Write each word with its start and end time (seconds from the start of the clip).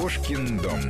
Кошкин 0.00 0.56
дом. 0.62 0.80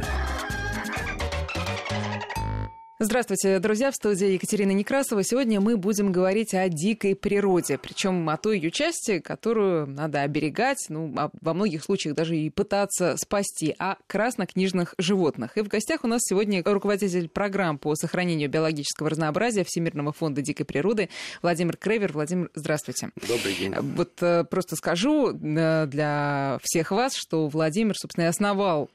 Здравствуйте, 3.03 3.59
друзья, 3.61 3.91
в 3.91 3.95
студии 3.95 4.33
Екатерина 4.33 4.73
Некрасова. 4.73 5.25
Сегодня 5.25 5.59
мы 5.59 5.79
будем 5.79 6.13
говорить 6.13 6.53
о 6.53 6.69
дикой 6.69 7.17
природе, 7.17 7.79
причем 7.79 8.29
о 8.29 8.37
той 8.37 8.59
ее 8.59 8.71
части, 8.71 9.21
которую 9.21 9.87
надо 9.87 10.21
оберегать, 10.21 10.85
ну, 10.91 11.11
а 11.17 11.31
во 11.41 11.55
многих 11.55 11.83
случаях 11.83 12.15
даже 12.15 12.37
и 12.37 12.51
пытаться 12.51 13.17
спасти, 13.17 13.75
о 13.79 13.97
краснокнижных 14.07 14.95
животных. 14.99 15.57
И 15.57 15.63
в 15.63 15.69
гостях 15.69 16.05
у 16.05 16.09
нас 16.09 16.21
сегодня 16.23 16.63
руководитель 16.63 17.31
программ 17.31 17.79
по 17.79 17.95
сохранению 17.95 18.51
биологического 18.51 19.09
разнообразия 19.09 19.65
Всемирного 19.65 20.13
фонда 20.13 20.43
дикой 20.43 20.67
природы 20.67 21.09
Владимир 21.41 21.79
Кревер. 21.79 22.13
Владимир, 22.13 22.51
здравствуйте. 22.55 23.13
Добрый 23.27 23.55
день. 23.55 23.75
Вот 23.81 24.23
э, 24.23 24.45
просто 24.45 24.77
скажу 24.77 25.31
э, 25.31 25.87
для 25.87 26.59
всех 26.63 26.91
вас, 26.91 27.15
что 27.17 27.49
Владимир, 27.49 27.97
собственно, 27.97 28.27
и 28.27 28.29
основал 28.29 28.91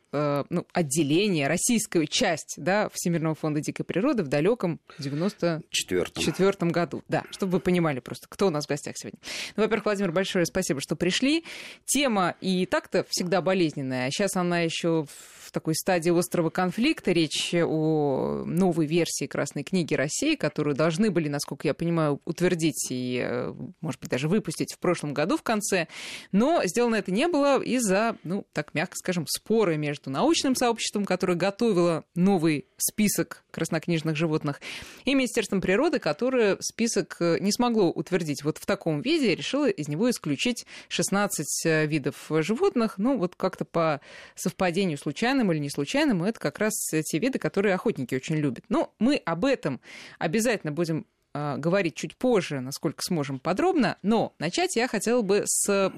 ну, 0.50 0.66
отделение, 0.74 1.48
российскую 1.48 2.08
часть 2.08 2.56
да, 2.58 2.90
Всемирного 2.94 3.36
фонда 3.36 3.62
дикой 3.62 3.84
природы 3.84 4.24
в 4.24 4.28
далеком 4.28 4.80
94 5.00 6.72
году. 6.72 7.04
Да, 7.08 7.24
чтобы 7.32 7.54
вы 7.54 7.60
понимали 7.60 8.00
просто, 8.00 8.28
кто 8.30 8.48
у 8.48 8.50
нас 8.50 8.66
в 8.66 8.70
гостях 8.70 8.96
сегодня. 8.98 9.20
Ну, 9.56 9.64
во-первых, 9.64 9.86
Владимир, 9.86 10.12
большое 10.12 10.46
спасибо, 10.46 10.82
что 10.82 10.96
пришли. 10.96 11.44
Тема 11.86 12.36
и 12.42 12.66
так-то 12.66 13.06
всегда 13.10 13.42
болезненная, 13.42 14.08
а 14.08 14.12
сейчас 14.12 14.36
она 14.36 14.62
еще 14.62 15.06
в 15.06 15.45
такой 15.56 15.74
стадии 15.74 16.12
острого 16.12 16.50
конфликта. 16.50 17.14
Речь 17.14 17.54
о 17.56 18.44
новой 18.46 18.88
версии 18.88 19.26
Красной 19.26 19.64
книги 19.64 19.94
России, 19.94 20.36
которую 20.36 20.76
должны 20.76 21.10
были, 21.10 21.30
насколько 21.30 21.66
я 21.66 21.74
понимаю, 21.74 22.20
утвердить 22.26 22.88
и, 22.90 23.26
э, 23.26 23.54
может 23.80 24.02
быть, 24.02 24.10
даже 24.10 24.28
выпустить 24.28 24.74
в 24.74 24.80
прошлом 24.80 25.14
году 25.14 25.38
в 25.38 25.44
конце. 25.44 25.88
Но 26.34 26.62
сделано 26.66 26.96
это 26.96 27.14
не 27.14 27.30
было 27.30 27.62
из-за, 27.64 28.18
ну, 28.24 28.46
так 28.52 28.74
мягко 28.74 28.98
скажем, 28.98 29.26
споры 29.28 29.78
между 29.78 30.10
научным 30.10 30.58
сообществом, 30.58 31.06
которое 31.06 31.36
готовило 31.36 32.04
новый 32.16 32.66
список 32.76 33.46
краснокнижных 33.52 34.18
животных, 34.18 34.60
и 35.06 35.16
Министерством 35.16 35.62
природы, 35.62 36.00
которое 36.00 36.58
список 36.60 37.16
э, 37.22 37.38
не 37.40 37.54
смогло 37.54 37.90
утвердить 37.90 38.44
вот 38.44 38.58
в 38.58 38.66
таком 38.66 39.00
виде, 39.00 39.34
решило 39.34 39.70
из 39.70 39.88
него 39.88 40.10
исключить 40.10 40.66
16 40.90 41.66
э, 41.66 41.86
видов 41.86 42.30
животных, 42.30 42.96
ну, 42.98 43.18
вот 43.18 43.36
как-то 43.38 43.64
по 43.64 44.02
совпадению 44.36 44.98
случайным 44.98 45.45
случайным 45.46 45.52
или 45.52 45.60
не 45.60 45.70
случайным, 45.70 46.24
это 46.24 46.40
как 46.40 46.60
раз 46.60 46.74
те 46.74 47.20
виды, 47.20 47.40
которые 47.40 47.76
охотники 47.76 48.16
очень 48.16 48.36
любят. 48.36 48.66
Но 48.70 48.94
мы 49.00 49.18
об 49.26 49.46
этом 49.46 49.80
обязательно 50.20 50.72
будем 50.72 51.06
а, 51.38 51.58
говорить 51.58 51.96
чуть 51.96 52.16
позже, 52.16 52.62
насколько 52.62 53.02
сможем 53.02 53.40
подробно, 53.40 53.98
но 54.02 54.34
начать 54.40 54.78
я 54.78 54.88
хотела 54.88 55.22
бы 55.22 55.44
с 55.46 55.92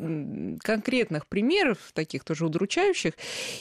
конкретных 0.63 1.27
примеров, 1.27 1.77
таких 1.93 2.23
тоже 2.23 2.47
удручающих, 2.47 3.13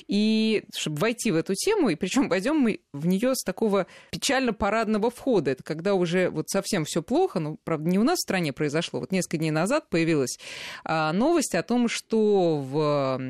и 0.09 0.65
чтобы 0.75 0.97
войти 0.97 1.31
в 1.31 1.37
эту 1.37 1.53
тему, 1.53 1.91
и 1.91 1.95
причем 1.95 2.31
пойдем 2.31 2.57
мы 2.57 2.81
в 2.95 3.07
нее 3.07 3.35
с 3.35 3.43
такого 3.43 3.87
печально-парадного 4.11 5.11
входа. 5.11 5.51
Это 5.51 5.63
когда 5.63 5.93
уже 5.93 6.31
вот 6.31 6.49
совсем 6.49 6.87
все 6.87 7.03
плохо, 7.03 7.41
ну, 7.41 7.59
правда, 7.63 7.91
не 7.91 7.99
у 7.99 8.05
нас 8.05 8.21
в 8.21 8.23
стране 8.23 8.55
произошло. 8.55 9.01
Вот 9.01 9.13
несколько 9.13 9.37
дней 9.37 9.51
назад 9.51 9.91
появилась 9.91 10.39
а, 10.83 11.13
новость 11.13 11.55
о 11.55 11.63
том, 11.63 11.89
что 11.91 12.57
в 12.57 13.21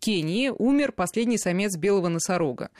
Кении 0.00 0.48
умер 0.48 0.92
последний 0.92 1.36
самец 1.36 1.76
белого 1.76 2.08
носорога. 2.08 2.70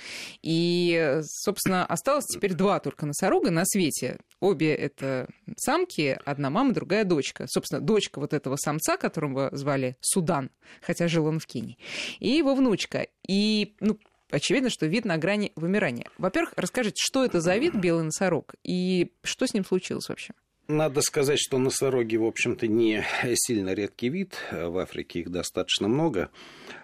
И, 0.41 1.21
собственно, 1.23 1.85
осталось 1.85 2.25
теперь 2.25 2.55
два 2.55 2.81
только 2.81 3.05
носорога 3.05 3.51
на 3.51 3.67
свете. 3.67 4.17
Обе 4.41 4.70
это 4.75 5.29
самки, 5.57 6.19
одна 6.25 6.51
мама, 6.51 6.73
другая 6.73 7.05
дочка. 7.05 7.47
Собственно, 7.49 7.81
дочка 7.81 8.21
вот 8.21 8.33
этого 8.33 8.57
самца, 8.57 8.97
которого 8.97 9.51
звали 9.53 9.97
Судан, 10.01 10.51
хотя 10.81 11.09
жил 11.09 11.27
он 11.27 11.39
в 11.39 11.47
Кении, 11.47 11.79
и 12.19 12.29
его 12.29 12.55
внучка. 12.55 13.07
И, 13.27 13.75
ну, 13.81 13.99
очевидно, 14.31 14.71
что 14.71 14.87
вид 14.87 15.05
на 15.05 15.19
грани 15.19 15.53
вымирания. 15.57 16.07
Во-первых, 16.19 16.55
расскажите, 16.57 16.97
что 16.99 17.25
это 17.25 17.41
за 17.41 17.57
вид 17.57 17.75
белый 17.75 18.05
носорог 18.05 18.55
и 18.65 19.13
что 19.23 19.47
с 19.47 19.55
ним 19.55 19.65
случилось 19.65 20.09
вообще? 20.09 20.33
Надо 20.69 21.03
сказать, 21.03 21.41
что 21.41 21.59
носороги, 21.59 22.15
в 22.17 22.25
общем-то, 22.25 22.69
не 22.69 23.05
сильно 23.35 23.75
редкий 23.75 24.09
вид. 24.09 24.37
В 24.53 24.79
Африке 24.79 25.19
их 25.19 25.31
достаточно 25.31 25.89
много. 25.89 26.31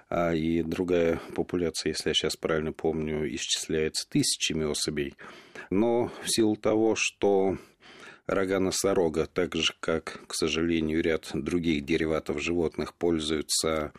А 0.08 0.34
и 0.34 0.62
другая 0.62 1.20
популяция, 1.36 1.90
если 1.90 2.10
я 2.10 2.14
сейчас 2.14 2.36
правильно 2.36 2.72
помню, 2.72 3.32
исчисляется 3.32 4.08
тысячами 4.08 4.64
особей. 4.64 5.14
Но 5.70 6.10
в 6.22 6.30
силу 6.30 6.56
того, 6.56 6.94
что 6.96 7.58
рога 8.26 8.60
носорога, 8.60 9.26
так 9.26 9.54
же 9.54 9.74
как, 9.80 10.20
к 10.26 10.34
сожалению, 10.34 11.02
ряд 11.02 11.30
других 11.32 11.84
дериватов 11.84 12.42
животных 12.42 12.94
пользуются 12.94 13.92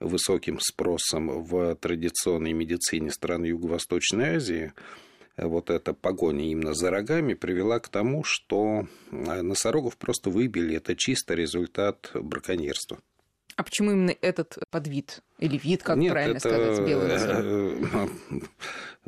высоким 0.00 0.58
спросом 0.60 1.42
в 1.42 1.74
традиционной 1.76 2.52
медицине 2.52 3.10
стран 3.10 3.44
Юго-Восточной 3.44 4.36
Азии, 4.36 4.72
вот 5.36 5.70
эта 5.70 5.94
погоня 5.94 6.48
именно 6.50 6.74
за 6.74 6.90
рогами 6.90 7.34
привела 7.34 7.80
к 7.80 7.88
тому, 7.88 8.22
что 8.24 8.86
носорогов 9.10 9.96
просто 9.96 10.30
выбили. 10.30 10.76
Это 10.76 10.94
чисто 10.94 11.34
результат 11.34 12.10
браконьерства. 12.14 13.00
А 13.56 13.62
почему 13.62 13.92
именно 13.92 14.14
этот 14.20 14.58
подвид? 14.70 15.22
Или 15.38 15.58
вид, 15.58 15.82
как 15.82 15.96
Нет, 15.96 16.12
правильно 16.12 16.36
это... 16.36 16.48
сказать, 16.48 16.86
белый 16.86 17.08
носорог? 17.08 18.10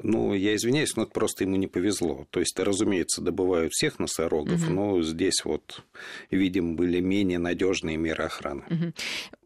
Ну, 0.03 0.35
я 0.35 0.55
извиняюсь, 0.55 0.95
но 0.95 1.05
это 1.05 1.13
просто 1.13 1.45
ему 1.45 1.57
не 1.57 1.69
повезло. 1.69 2.27
То 2.31 2.41
есть, 2.41 2.59
разумеется, 2.59 3.23
добывают 3.23 3.73
всех 3.73 3.99
носорогов, 3.99 4.63
угу. 4.63 4.73
но 4.73 5.03
здесь 5.03 5.45
вот, 5.45 5.83
видимо, 6.31 6.75
были 6.75 7.01
менее 7.01 7.39
надежные 7.39 7.97
меры 7.97 8.25
охраны. 8.25 8.65
Угу. 8.69 8.93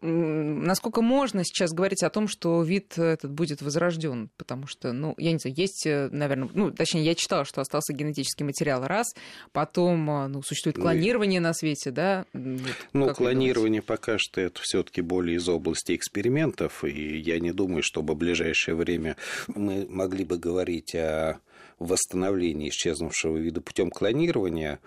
Насколько 0.02 1.02
можно 1.02 1.44
сейчас 1.44 1.70
говорить 1.70 2.02
о 2.02 2.10
том, 2.10 2.26
что 2.26 2.62
вид 2.62 2.98
этот 2.98 3.30
будет 3.30 3.62
возрожден? 3.62 4.30
Потому 4.36 4.66
что, 4.66 4.92
ну, 4.92 5.14
я 5.18 5.32
не 5.32 5.38
знаю, 5.38 5.54
есть, 5.56 5.86
э, 5.86 6.08
наверное, 6.10 6.48
ну, 6.52 6.70
точнее, 6.72 7.04
я 7.04 7.14
читала, 7.14 7.44
что 7.44 7.60
остался 7.60 7.92
генетический 7.92 8.44
материал 8.44 8.84
раз, 8.84 9.14
потом, 9.52 10.10
э, 10.10 10.26
ну, 10.28 10.42
существует 10.42 10.78
ну 10.78 10.82
клонирование 10.82 11.40
ну, 11.40 11.48
на 11.48 11.54
свете, 11.54 11.90
да? 11.92 12.24
Вот, 12.32 12.60
ну, 12.92 13.14
клонирование 13.14 13.82
пока 13.82 14.16
что 14.18 14.40
это 14.40 14.60
все-таки 14.62 15.00
более 15.00 15.36
из 15.36 15.48
области 15.48 15.94
экспериментов, 15.94 16.69
и 16.84 17.18
я 17.18 17.38
не 17.40 17.52
думаю, 17.52 17.82
чтобы 17.82 18.14
в 18.14 18.18
ближайшее 18.18 18.74
время 18.74 19.16
мы 19.48 19.86
могли 19.88 20.24
бы 20.24 20.38
говорить 20.38 20.94
о 20.94 21.40
восстановлении 21.80 22.68
исчезнувшего 22.68 23.38
вида 23.38 23.60
путем 23.60 23.90
клонирования, 23.90 24.80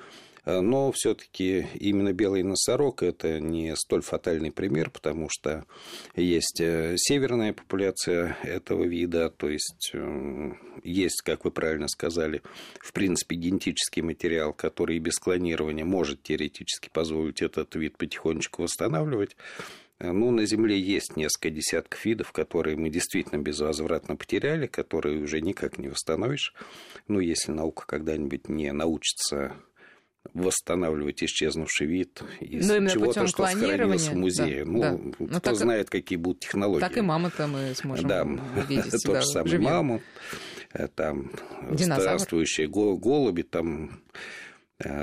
э, 0.46 0.62
но 0.62 0.92
все-таки 0.92 1.68
именно 1.74 2.14
белый 2.14 2.44
носорог 2.44 3.04
это 3.04 3.40
не 3.40 3.76
столь 3.76 4.04
фатальный 4.04 4.52
пример, 4.52 4.92
потому 4.92 5.28
что 5.30 5.66
есть 6.16 6.62
э, 6.62 6.96
северная 6.98 7.52
популяция 7.52 8.38
этого 8.44 8.84
вида, 8.84 9.30
то 9.32 9.50
есть 9.50 9.92
э, 9.94 10.52
есть, 10.84 11.22
как 11.24 11.46
вы 11.46 11.52
правильно 11.52 11.88
сказали, 11.88 12.44
в 12.80 12.94
принципе 12.94 13.36
генетический 13.36 14.04
материал, 14.04 14.54
который 14.54 15.00
без 15.00 15.18
клонирования 15.18 15.86
может 15.86 16.22
теоретически 16.22 16.90
позволить 16.94 17.42
этот 17.42 17.76
вид 17.76 17.98
потихонечку 17.98 18.64
восстанавливать. 18.64 19.36
Э, 20.04 20.12
ну, 20.12 20.32
на 20.32 20.46
Земле 20.46 20.80
есть 20.80 21.16
несколько 21.16 21.50
десятков 21.50 22.04
видов, 22.06 22.32
которые 22.32 22.76
мы 22.76 22.90
действительно 22.90 23.40
безвозвратно 23.40 24.16
потеряли, 24.16 24.68
которые 24.68 25.24
уже 25.24 25.40
никак 25.42 25.78
не 25.78 25.88
восстановишь. 25.88 26.54
Ну, 27.08 27.20
если 27.20 27.52
наука 27.52 27.86
когда-нибудь 27.88 28.50
не 28.50 28.72
научится 28.72 29.56
восстанавливать 30.34 31.22
исчезнувший 31.24 31.88
вид 31.88 32.24
из 32.40 32.68
ну, 32.68 32.88
чего-то, 32.88 33.28
что 33.28 33.46
сохранилось 33.46 34.08
в 34.08 34.16
музее. 34.16 34.64
Да, 34.66 34.72
ну, 34.72 34.82
да. 34.82 35.14
кто 35.16 35.26
ну, 35.26 35.40
так, 35.40 35.56
знает, 35.56 35.90
какие 35.90 36.18
будут 36.18 36.42
технологии. 36.42 36.82
Так 36.82 36.98
и 36.98 37.02
маму-то 37.02 37.48
мы 37.48 37.74
сможем 37.76 38.08
да, 38.08 38.24
увидеть. 38.24 38.92
То 39.04 39.16
же 39.16 39.26
самое 39.26 39.60
маму, 39.60 40.02
э, 40.74 40.88
там, 40.88 41.32
Динозавр. 41.72 42.02
странствующие 42.02 42.68
голуби, 42.68 43.42
там, 43.42 44.02
Э, 44.14 44.53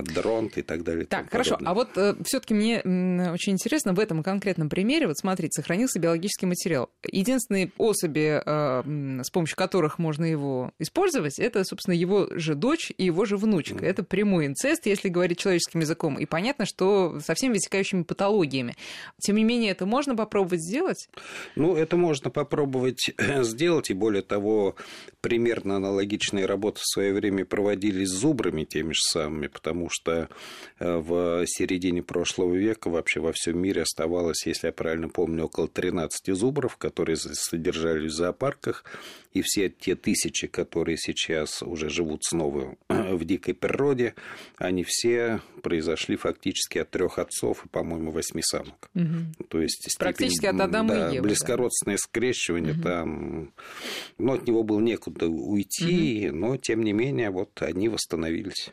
дронт 0.02 0.58
и 0.58 0.62
так 0.62 0.82
далее. 0.82 1.06
Так, 1.06 1.30
хорошо. 1.30 1.58
А 1.64 1.74
вот 1.74 1.96
э, 1.96 2.14
все-таки 2.24 2.54
мне 2.54 2.80
э, 2.82 3.32
очень 3.32 3.52
интересно 3.52 3.92
в 3.92 4.00
этом 4.00 4.22
конкретном 4.22 4.68
примере, 4.68 5.06
вот 5.06 5.18
смотрите, 5.18 5.60
сохранился 5.60 5.98
биологический 5.98 6.46
материал. 6.46 6.90
Единственные 7.10 7.72
особи, 7.78 8.42
э, 8.44 9.22
с 9.22 9.30
помощью 9.30 9.56
которых 9.56 9.98
можно 9.98 10.24
его 10.24 10.72
использовать, 10.78 11.38
это, 11.38 11.64
собственно, 11.64 11.94
его 11.94 12.28
же 12.30 12.54
дочь 12.54 12.92
и 12.96 13.04
его 13.04 13.24
же 13.24 13.36
внучка. 13.36 13.84
Mm. 13.84 13.86
Это 13.86 14.02
прямой 14.02 14.46
инцест, 14.46 14.86
если 14.86 15.08
говорить 15.08 15.38
человеческим 15.38 15.80
языком. 15.80 16.18
И 16.18 16.26
понятно, 16.26 16.66
что 16.66 17.18
со 17.20 17.34
всеми 17.34 17.54
вытекающими 17.54 18.02
патологиями. 18.02 18.76
Тем 19.20 19.36
не 19.36 19.44
менее, 19.44 19.72
это 19.72 19.86
можно 19.86 20.16
попробовать 20.16 20.62
сделать? 20.62 21.08
Ну, 21.56 21.76
это 21.76 21.96
можно 21.96 22.30
попробовать 22.30 23.10
сделать, 23.42 23.90
и 23.90 23.94
более 23.94 24.22
того, 24.22 24.76
примерно 25.20 25.76
аналогичные 25.76 26.46
работы 26.46 26.80
в 26.80 26.86
свое 26.86 27.12
время 27.12 27.44
проводились 27.44 28.08
с 28.08 28.20
зубрами 28.20 28.64
теми 28.64 28.92
же 28.92 29.00
самыми, 29.02 29.46
потому 29.46 29.69
потому 29.70 29.88
что 29.88 30.28
э, 30.80 30.96
в 30.96 31.46
середине 31.46 32.02
прошлого 32.02 32.56
века 32.56 32.90
вообще 32.90 33.20
во 33.20 33.32
всем 33.32 33.56
мире 33.60 33.82
оставалось, 33.82 34.44
если 34.44 34.66
я 34.66 34.72
правильно 34.72 35.08
помню, 35.08 35.44
около 35.44 35.68
13 35.68 36.34
зубров, 36.34 36.76
которые 36.76 37.16
содержались 37.16 38.10
в 38.10 38.16
зоопарках, 38.16 38.84
и 39.32 39.42
все 39.42 39.68
те 39.68 39.94
тысячи, 39.94 40.48
которые 40.48 40.96
сейчас 40.96 41.62
уже 41.62 41.88
живут 41.88 42.24
снова 42.24 42.74
в 42.88 43.24
дикой 43.24 43.54
природе, 43.54 44.14
они 44.56 44.82
все 44.82 45.40
произошли 45.62 46.16
фактически 46.16 46.78
от 46.78 46.90
трех 46.90 47.20
отцов 47.20 47.64
и, 47.64 47.68
по-моему, 47.68 48.10
восьми 48.10 48.42
самок. 48.42 48.90
Угу. 48.96 49.46
То 49.48 49.60
есть 49.60 49.84
степень, 49.84 49.98
практически 49.98 50.46
от 50.46 50.60
Адама 50.60 50.94
да, 50.94 51.10
и 51.10 51.14
Евы. 51.14 51.28
Близкородственное 51.28 51.96
да. 51.96 52.02
скрещивание 52.02 52.72
угу. 52.72 52.82
там, 52.82 53.52
ну, 54.18 54.32
от 54.32 54.48
него 54.48 54.64
было 54.64 54.80
некуда 54.80 55.28
уйти, 55.28 56.28
угу. 56.28 56.36
но 56.36 56.56
тем 56.56 56.82
не 56.82 56.92
менее 56.92 57.30
вот 57.30 57.62
они 57.62 57.88
восстановились. 57.88 58.70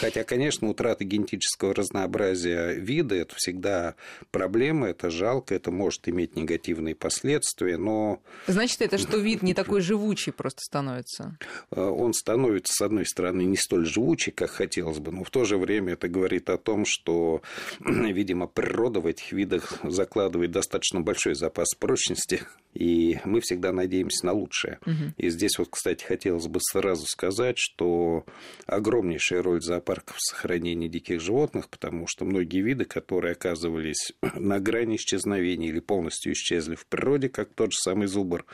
Хотя, 0.00 0.24
конечно, 0.24 0.68
утрата 0.68 1.04
генетического 1.04 1.74
разнообразия 1.74 2.72
вида– 2.72 3.14
это 3.16 3.34
всегда 3.36 3.94
проблема, 4.30 4.88
это 4.88 5.10
жалко, 5.10 5.54
это 5.54 5.70
может 5.70 6.08
иметь 6.08 6.36
негативные 6.36 6.94
последствия, 6.94 7.76
но… 7.76 8.22
Значит, 8.46 8.82
это 8.82 8.98
что 8.98 9.18
вид 9.18 9.42
не 9.42 9.52
такой 9.52 9.82
живучий 9.82 10.32
просто 10.32 10.60
становится? 10.62 11.36
Э, 11.70 11.82
он 11.82 12.14
становится, 12.14 12.72
с 12.72 12.80
одной 12.80 13.04
стороны, 13.04 13.42
не 13.42 13.56
столь 13.56 13.86
живучий, 13.86 14.32
как 14.32 14.50
хотелось 14.50 14.98
бы, 14.98 15.12
но 15.12 15.22
в 15.22 15.30
то 15.30 15.44
же 15.44 15.58
время 15.58 15.92
это 15.92 16.08
говорит 16.08 16.48
о 16.48 16.56
том, 16.56 16.84
что, 16.86 17.42
видимо, 17.80 18.46
природа 18.46 19.00
в 19.00 19.06
этих 19.06 19.32
видах 19.32 19.78
закладывает 19.82 20.50
достаточно 20.50 21.00
большой 21.00 21.34
запас 21.34 21.74
прочности, 21.74 22.42
и 22.72 23.20
мы 23.24 23.40
всегда 23.40 23.72
надеемся 23.72 24.26
на 24.26 24.32
лучшее. 24.32 24.78
Угу. 24.86 25.14
И 25.18 25.30
здесь 25.30 25.58
вот, 25.58 25.68
кстати, 25.70 26.04
хотелось 26.04 26.46
бы 26.46 26.60
сразу 26.60 27.06
сказать, 27.06 27.56
что 27.58 28.24
огромнейшая 28.66 29.42
роль 29.42 29.62
зоопарков 29.74 30.16
в 30.16 30.30
сохранении 30.30 30.88
диких 30.88 31.20
животных, 31.20 31.68
потому 31.68 32.06
что 32.06 32.24
многие 32.24 32.60
виды, 32.60 32.84
которые 32.84 33.32
оказывались 33.32 34.12
на 34.34 34.60
грани 34.60 34.96
исчезновения 34.96 35.68
или 35.68 35.80
полностью 35.80 36.32
исчезли 36.32 36.74
в 36.76 36.86
природе, 36.86 37.28
как 37.28 37.52
тот 37.54 37.72
же 37.72 37.78
самый 37.78 38.06
зубр, 38.06 38.44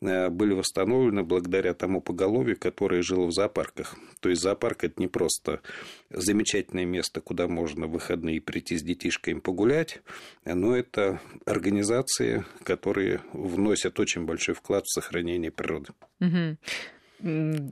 э, 0.00 0.28
были 0.28 0.54
восстановлены 0.54 1.24
благодаря 1.24 1.74
тому 1.74 2.00
поголовью, 2.00 2.56
которое 2.58 3.02
жило 3.02 3.26
в 3.26 3.32
зоопарках. 3.32 3.96
То 4.20 4.28
есть 4.28 4.42
зоопарк 4.42 4.84
это 4.84 4.94
не 4.98 5.08
просто 5.08 5.60
замечательное 6.10 6.84
место, 6.84 7.20
куда 7.20 7.48
можно 7.48 7.86
в 7.86 7.92
выходные 7.92 8.40
прийти 8.40 8.76
с 8.76 8.82
детишками 8.82 9.40
погулять, 9.40 10.02
но 10.44 10.76
это 10.76 11.20
организации, 11.44 12.44
которые 12.62 13.20
вносят 13.32 13.98
очень 13.98 14.24
большой 14.24 14.54
вклад 14.54 14.84
в 14.84 14.92
сохранение 14.92 15.50
природы. 15.50 15.90
Угу 16.20 16.56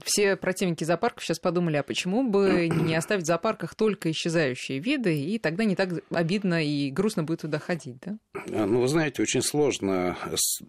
все 0.05 0.35
противники 0.35 0.83
зоопарков 0.83 1.23
сейчас 1.23 1.39
подумали, 1.39 1.77
а 1.77 1.83
почему 1.83 2.27
бы 2.27 2.69
не 2.71 2.95
оставить 2.95 3.23
в 3.23 3.27
зоопарках 3.27 3.75
только 3.75 4.11
исчезающие 4.11 4.79
виды, 4.79 5.19
и 5.19 5.39
тогда 5.39 5.63
не 5.63 5.75
так 5.75 5.89
обидно 6.09 6.65
и 6.65 6.89
грустно 6.89 7.23
будет 7.23 7.41
туда 7.41 7.59
ходить, 7.59 7.97
да? 8.05 8.17
А, 8.33 8.65
ну, 8.65 8.81
вы 8.81 8.87
знаете, 8.87 9.21
очень 9.21 9.41
сложно 9.41 10.17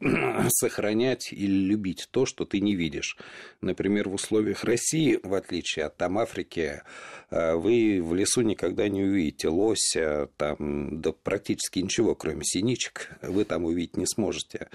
сохранять 0.49 1.33
или 1.33 1.53
любить 1.53 2.09
то, 2.11 2.27
что 2.27 2.45
ты 2.45 2.61
не 2.61 2.75
видишь. 2.75 3.17
Например, 3.61 4.09
в 4.09 4.15
условиях 4.15 4.65
России, 4.65 5.19
в 5.23 5.35
отличие 5.35 5.87
от 5.87 5.97
там 5.97 6.19
Африки, 6.19 6.83
а, 7.31 7.57
вы 7.57 8.01
в 8.03 8.15
лесу 8.15 8.43
никогда 8.43 8.89
не 8.89 9.03
увидите 9.03 9.49
лося, 9.49 10.29
там, 10.37 11.01
да 11.01 11.13
практически 11.13 11.79
ничего, 11.79 12.15
кроме 12.15 12.43
синичек, 12.45 13.11
вы 13.23 13.45
там 13.45 13.65
увидеть 13.65 13.97
не 13.97 14.07
сможете 14.07 14.69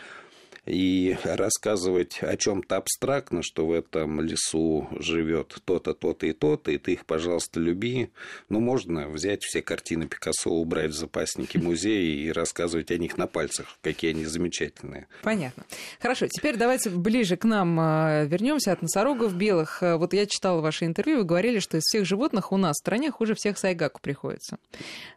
и 0.67 1.17
рассказывать 1.23 2.21
о 2.21 2.35
чем-то 2.35 2.77
абстрактно, 2.77 3.41
что 3.41 3.65
в 3.65 3.71
этом 3.71 4.21
лесу 4.21 4.87
живет 4.99 5.57
то-то, 5.65 5.93
то-то 5.93 6.25
и 6.27 6.33
то-то, 6.33 6.71
и 6.71 6.77
ты 6.77 6.93
их, 6.93 7.05
пожалуйста, 7.05 7.59
люби. 7.59 8.09
Ну, 8.49 8.59
можно 8.59 9.07
взять 9.07 9.43
все 9.43 9.61
картины 9.61 10.07
Пикассо, 10.07 10.51
убрать 10.51 10.91
в 10.91 10.95
запасники 10.95 11.57
музея 11.57 12.01
и 12.01 12.31
рассказывать 12.31 12.91
о 12.91 12.97
них 12.97 13.17
на 13.17 13.27
пальцах, 13.27 13.77
какие 13.81 14.11
они 14.11 14.25
замечательные. 14.25 15.07
Понятно. 15.23 15.63
Хорошо, 15.99 16.27
теперь 16.27 16.57
давайте 16.57 16.89
ближе 16.89 17.37
к 17.37 17.45
нам 17.45 17.77
а, 17.79 18.23
вернемся 18.25 18.71
от 18.73 18.81
носорогов 18.81 19.35
белых. 19.35 19.81
А, 19.81 19.97
вот 19.97 20.13
я 20.13 20.25
читала 20.25 20.61
ваше 20.61 20.85
интервью, 20.85 21.19
вы 21.19 21.23
говорили, 21.23 21.59
что 21.59 21.77
из 21.77 21.83
всех 21.83 22.05
животных 22.05 22.51
у 22.51 22.57
нас 22.57 22.75
в 22.75 22.79
стране 22.79 23.11
хуже 23.11 23.35
всех 23.35 23.57
сайгаку 23.57 24.01
приходится. 24.01 24.57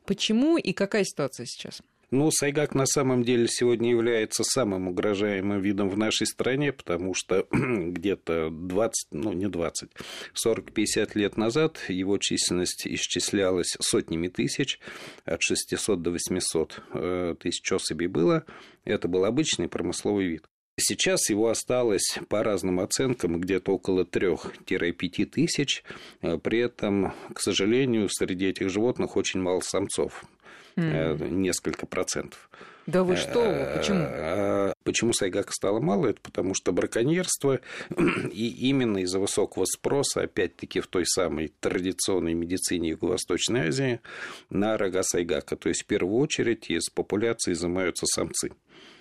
Почему 0.07 0.57
и 0.57 0.73
какая 0.73 1.05
ситуация 1.05 1.47
сейчас? 1.47 1.83
Ну, 2.13 2.29
сайгак 2.33 2.75
на 2.75 2.87
самом 2.87 3.23
деле 3.23 3.47
сегодня 3.47 3.91
является 3.91 4.43
самым 4.43 4.89
угрожаемым 4.89 5.61
видом 5.61 5.89
в 5.89 5.97
нашей 5.97 6.27
стране, 6.27 6.73
потому 6.73 7.15
что 7.15 7.47
где-то 7.53 8.51
20, 8.51 9.09
ну 9.13 9.33
не 9.33 9.49
20, 9.49 9.91
40-50 10.45 11.11
лет 11.15 11.37
назад 11.37 11.79
его 11.87 12.19
численность 12.19 12.85
исчислялась 12.85 13.77
сотнями 13.79 14.27
тысяч, 14.27 14.81
от 15.25 15.41
600 15.41 16.03
до 16.03 16.11
800 16.11 16.83
э, 16.95 17.35
тысяч 17.39 17.71
особей 17.71 18.09
было. 18.09 18.45
Это 18.85 19.07
был 19.07 19.25
обычный 19.25 19.69
промысловый 19.69 20.27
вид. 20.27 20.47
Сейчас 20.81 21.31
его 21.31 21.49
осталось 21.49 22.19
по 22.29 22.43
разным 22.43 22.81
оценкам 22.81 23.41
где-то 23.41 23.73
около 23.73 24.03
3-5 24.03 25.27
тысяч. 25.27 25.85
Э, 26.23 26.39
при 26.39 26.59
этом, 26.59 27.13
к 27.33 27.41
сожалению, 27.41 28.09
среди 28.09 28.47
этих 28.47 28.69
животных 28.69 29.17
очень 29.17 29.41
мало 29.41 29.61
самцов 29.61 30.25
mm. 30.81 31.29
несколько 31.31 31.87
процентов. 31.87 32.51
Да 32.87 33.05
вы 33.05 33.17
что? 33.17 33.41
Э, 33.45 33.79
Почему? 33.79 34.01
А, 34.03 34.73
почему 34.85 35.13
сайгака 35.13 35.53
стало 35.53 35.81
мало? 35.81 36.09
Это 36.09 36.21
потому 36.21 36.55
что 36.55 36.73
браконьерство, 36.73 37.61
и 38.33 38.69
именно 38.69 38.99
из-за 38.99 39.19
высокого 39.19 39.65
спроса, 39.65 40.23
опять-таки, 40.23 40.81
в 40.81 40.87
той 40.87 41.07
самой 41.07 41.53
традиционной 41.61 42.35
медицине 42.35 42.91
Юго-Восточной 42.91 43.69
Азии 43.69 44.01
на 44.49 44.77
рога 44.77 45.03
сайгака. 45.03 45.57
То 45.57 45.69
есть, 45.69 45.83
в 45.83 45.87
первую 45.87 46.19
очередь, 46.19 46.71
из 46.71 46.89
популяции 46.89 47.53
изымаются 47.53 48.07
самцы. 48.07 48.51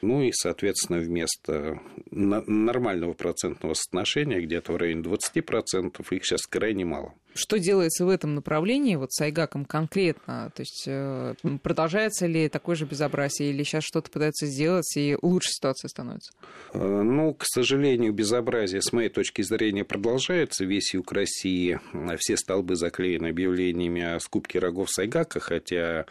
Ну 0.01 0.21
и, 0.21 0.31
соответственно, 0.31 0.99
вместо 0.99 1.79
нормального 2.11 3.13
процентного 3.13 3.73
соотношения, 3.73 4.39
где-то 4.41 4.73
в 4.73 4.77
районе 4.77 5.01
20%, 5.01 6.05
их 6.11 6.25
сейчас 6.25 6.47
крайне 6.47 6.85
мало. 6.85 7.13
Что 7.33 7.59
делается 7.59 8.05
в 8.05 8.09
этом 8.09 8.35
направлении, 8.35 8.95
вот 8.95 9.13
с 9.13 9.21
Айгаком 9.21 9.63
конкретно? 9.63 10.51
То 10.55 10.61
есть 10.61 10.85
э, 10.87 11.35
продолжается 11.61 12.25
ли 12.25 12.49
такое 12.49 12.75
же 12.75 12.85
безобразие, 12.85 13.51
или 13.51 13.63
сейчас 13.63 13.83
что-то 13.83 14.09
пытаются 14.09 14.47
сделать, 14.47 14.91
и 14.97 15.17
лучше 15.21 15.49
ситуация 15.51 15.89
становится? 15.89 16.31
Э, 16.73 16.79
ну, 16.79 17.33
к 17.33 17.45
сожалению, 17.45 18.13
безобразие, 18.13 18.81
с 18.81 18.91
моей 18.93 19.09
точки 19.09 19.41
зрения, 19.41 19.85
продолжается. 19.85 20.65
Весь 20.65 20.93
юг 20.93 21.11
России, 21.11 21.79
все 22.17 22.35
столбы 22.35 22.75
заклеены 22.75 23.27
объявлениями 23.27 24.01
о 24.01 24.19
скупке 24.19 24.59
рогов 24.59 24.89
Сайгака, 24.89 25.39
хотя 25.39 26.05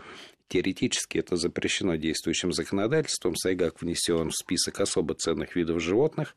Теоретически 0.48 1.18
это 1.18 1.36
запрещено 1.36 1.96
действующим 1.96 2.52
законодательством. 2.52 3.36
Сайгак 3.36 3.82
внесен 3.82 4.30
в 4.30 4.34
список 4.34 4.80
особо 4.80 5.14
ценных 5.14 5.56
видов 5.56 5.82
животных, 5.82 6.34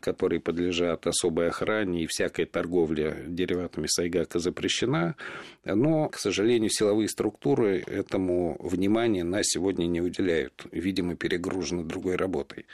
которые 0.00 0.40
подлежат 0.40 1.06
особой 1.06 1.48
охране, 1.48 2.04
и 2.04 2.06
всякая 2.06 2.44
торговля 2.46 3.16
дериватами 3.26 3.86
сайгака 3.86 4.38
запрещена. 4.38 5.16
Но, 5.64 6.08
к 6.08 6.18
сожалению, 6.18 6.70
силовые 6.70 7.08
структуры 7.08 7.82
этому 7.86 8.58
внимания 8.60 9.24
на 9.24 9.40
сегодня 9.42 9.86
не 9.86 10.02
уделяют. 10.02 10.66
Видимо, 10.70 11.16
перегружены 11.16 11.84
другой 11.84 12.16
работой. 12.16 12.66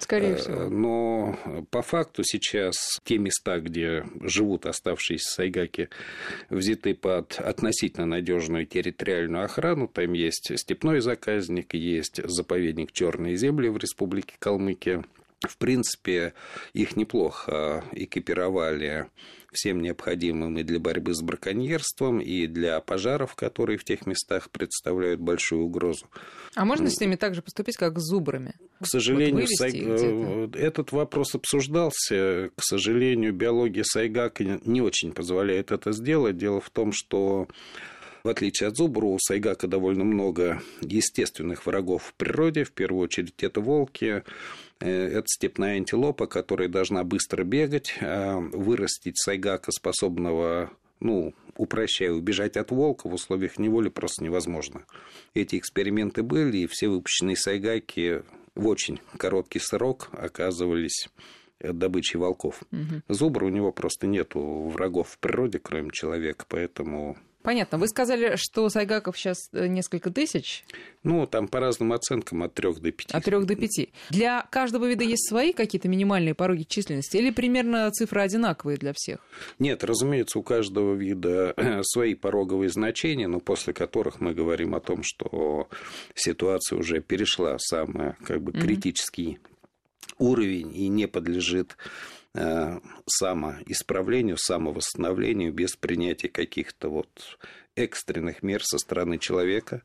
Скорее 0.00 0.34
э, 0.34 0.36
всего. 0.36 0.68
Но 0.68 1.66
по 1.70 1.82
факту 1.82 2.22
сейчас 2.24 2.76
те 3.04 3.18
места, 3.18 3.58
где 3.58 4.04
живут 4.20 4.66
оставшиеся 4.66 5.28
сайгаки, 5.28 5.88
взяты 6.50 6.94
под 6.94 7.40
относительно 7.40 8.06
надежную 8.06 8.66
территориальную 8.66 9.44
охрану. 9.44 9.88
Там 9.88 10.12
есть 10.20 10.58
степной 10.58 11.00
заказник, 11.00 11.74
есть 11.74 12.20
заповедник 12.22 12.92
Черные 12.92 13.36
земли 13.36 13.68
в 13.68 13.76
Республике 13.78 14.34
Калмыкия. 14.38 15.04
В 15.40 15.56
принципе, 15.56 16.34
их 16.74 16.96
неплохо 16.96 17.82
экипировали 17.92 19.08
всем 19.52 19.80
необходимым 19.80 20.58
и 20.58 20.62
для 20.62 20.78
борьбы 20.78 21.14
с 21.14 21.22
браконьерством, 21.22 22.20
и 22.20 22.46
для 22.46 22.80
пожаров, 22.80 23.34
которые 23.34 23.78
в 23.78 23.84
тех 23.84 24.06
местах 24.06 24.50
представляют 24.50 25.20
большую 25.20 25.64
угрозу. 25.64 26.06
А 26.54 26.64
можно 26.64 26.90
с 26.90 27.00
ними 27.00 27.16
так 27.16 27.34
же 27.34 27.42
поступить, 27.42 27.76
как 27.76 27.98
с 27.98 28.02
зубрами? 28.02 28.54
К 28.80 28.86
сожалению, 28.86 29.46
вот 29.46 29.50
сай... 29.50 29.72
Э, 29.74 30.48
этот 30.54 30.92
вопрос 30.92 31.34
обсуждался. 31.34 32.50
К 32.54 32.62
сожалению, 32.62 33.32
биология 33.32 33.84
сайгака 33.84 34.44
не 34.44 34.82
очень 34.82 35.12
позволяет 35.12 35.72
это 35.72 35.92
сделать. 35.92 36.36
Дело 36.36 36.60
в 36.60 36.70
том, 36.70 36.92
что 36.92 37.48
в 38.22 38.28
отличие 38.28 38.68
от 38.68 38.76
зубра, 38.76 39.06
у 39.06 39.18
сайгака 39.18 39.66
довольно 39.66 40.04
много 40.04 40.62
естественных 40.80 41.66
врагов 41.66 42.04
в 42.04 42.14
природе. 42.14 42.64
В 42.64 42.72
первую 42.72 43.04
очередь 43.04 43.42
это 43.42 43.60
волки, 43.60 44.22
э, 44.80 44.90
это 44.90 45.26
степная 45.26 45.76
антилопа, 45.76 46.26
которая 46.26 46.68
должна 46.68 47.04
быстро 47.04 47.44
бегать. 47.44 47.94
А 48.00 48.38
вырастить 48.38 49.18
сайгака, 49.18 49.72
способного 49.72 50.70
ну, 51.00 51.34
упрощая, 51.56 52.12
убежать 52.12 52.56
от 52.56 52.70
волка 52.70 53.08
в 53.08 53.14
условиях 53.14 53.58
неволи 53.58 53.88
просто 53.88 54.22
невозможно. 54.22 54.84
Эти 55.34 55.56
эксперименты 55.56 56.22
были, 56.22 56.58
и 56.58 56.66
все 56.66 56.88
выпущенные 56.88 57.36
сайгаки 57.36 58.22
в 58.54 58.68
очень 58.68 59.00
короткий 59.16 59.60
срок 59.60 60.10
оказывались 60.12 61.08
добычей 61.60 62.18
волков. 62.18 62.62
Угу. 62.72 63.02
Зубра 63.08 63.46
у 63.46 63.50
него 63.50 63.72
просто 63.72 64.06
нету 64.06 64.68
врагов 64.68 65.10
в 65.10 65.18
природе, 65.18 65.58
кроме 65.58 65.90
человека, 65.90 66.44
поэтому 66.48 67.18
Понятно. 67.42 67.78
Вы 67.78 67.88
сказали, 67.88 68.36
что 68.36 68.68
сайгаков 68.68 69.16
сейчас 69.16 69.48
э, 69.52 69.66
несколько 69.66 70.10
тысяч? 70.10 70.64
Ну, 71.02 71.26
там 71.26 71.48
по 71.48 71.58
разным 71.58 71.92
оценкам 71.92 72.42
от 72.42 72.52
трех 72.52 72.80
до 72.80 72.92
пяти. 72.92 73.14
От 73.14 73.24
трех 73.24 73.46
до 73.46 73.56
пяти. 73.56 73.92
Для 74.10 74.42
каждого 74.50 74.84
вида 74.84 75.04
есть 75.04 75.26
свои 75.26 75.54
какие-то 75.54 75.88
минимальные 75.88 76.34
пороги 76.34 76.64
численности 76.64 77.16
или 77.16 77.30
примерно 77.30 77.90
цифры 77.92 78.20
одинаковые 78.20 78.76
для 78.76 78.92
всех? 78.94 79.20
Нет, 79.58 79.84
разумеется, 79.84 80.38
у 80.38 80.42
каждого 80.42 80.94
вида 80.94 81.54
свои 81.82 82.14
пороговые 82.14 82.68
значения, 82.68 83.26
но 83.26 83.40
после 83.40 83.72
которых 83.72 84.20
мы 84.20 84.34
говорим 84.34 84.74
о 84.74 84.80
том, 84.80 85.02
что 85.02 85.68
ситуация 86.14 86.78
уже 86.78 87.00
перешла 87.00 87.56
в 87.56 87.62
самый 87.62 88.14
как 88.26 88.42
бы, 88.42 88.52
критический 88.52 89.38
mm-hmm. 89.38 90.14
уровень 90.18 90.76
и 90.76 90.88
не 90.88 91.08
подлежит 91.08 91.76
Э, 91.78 92.19
самоисправлению, 92.34 94.36
самовосстановлению 94.38 95.52
без 95.52 95.76
принятия 95.76 96.28
каких-то 96.28 96.88
вот 96.88 97.38
экстренных 97.74 98.42
мер 98.42 98.62
со 98.62 98.78
стороны 98.78 99.18
человека. 99.18 99.82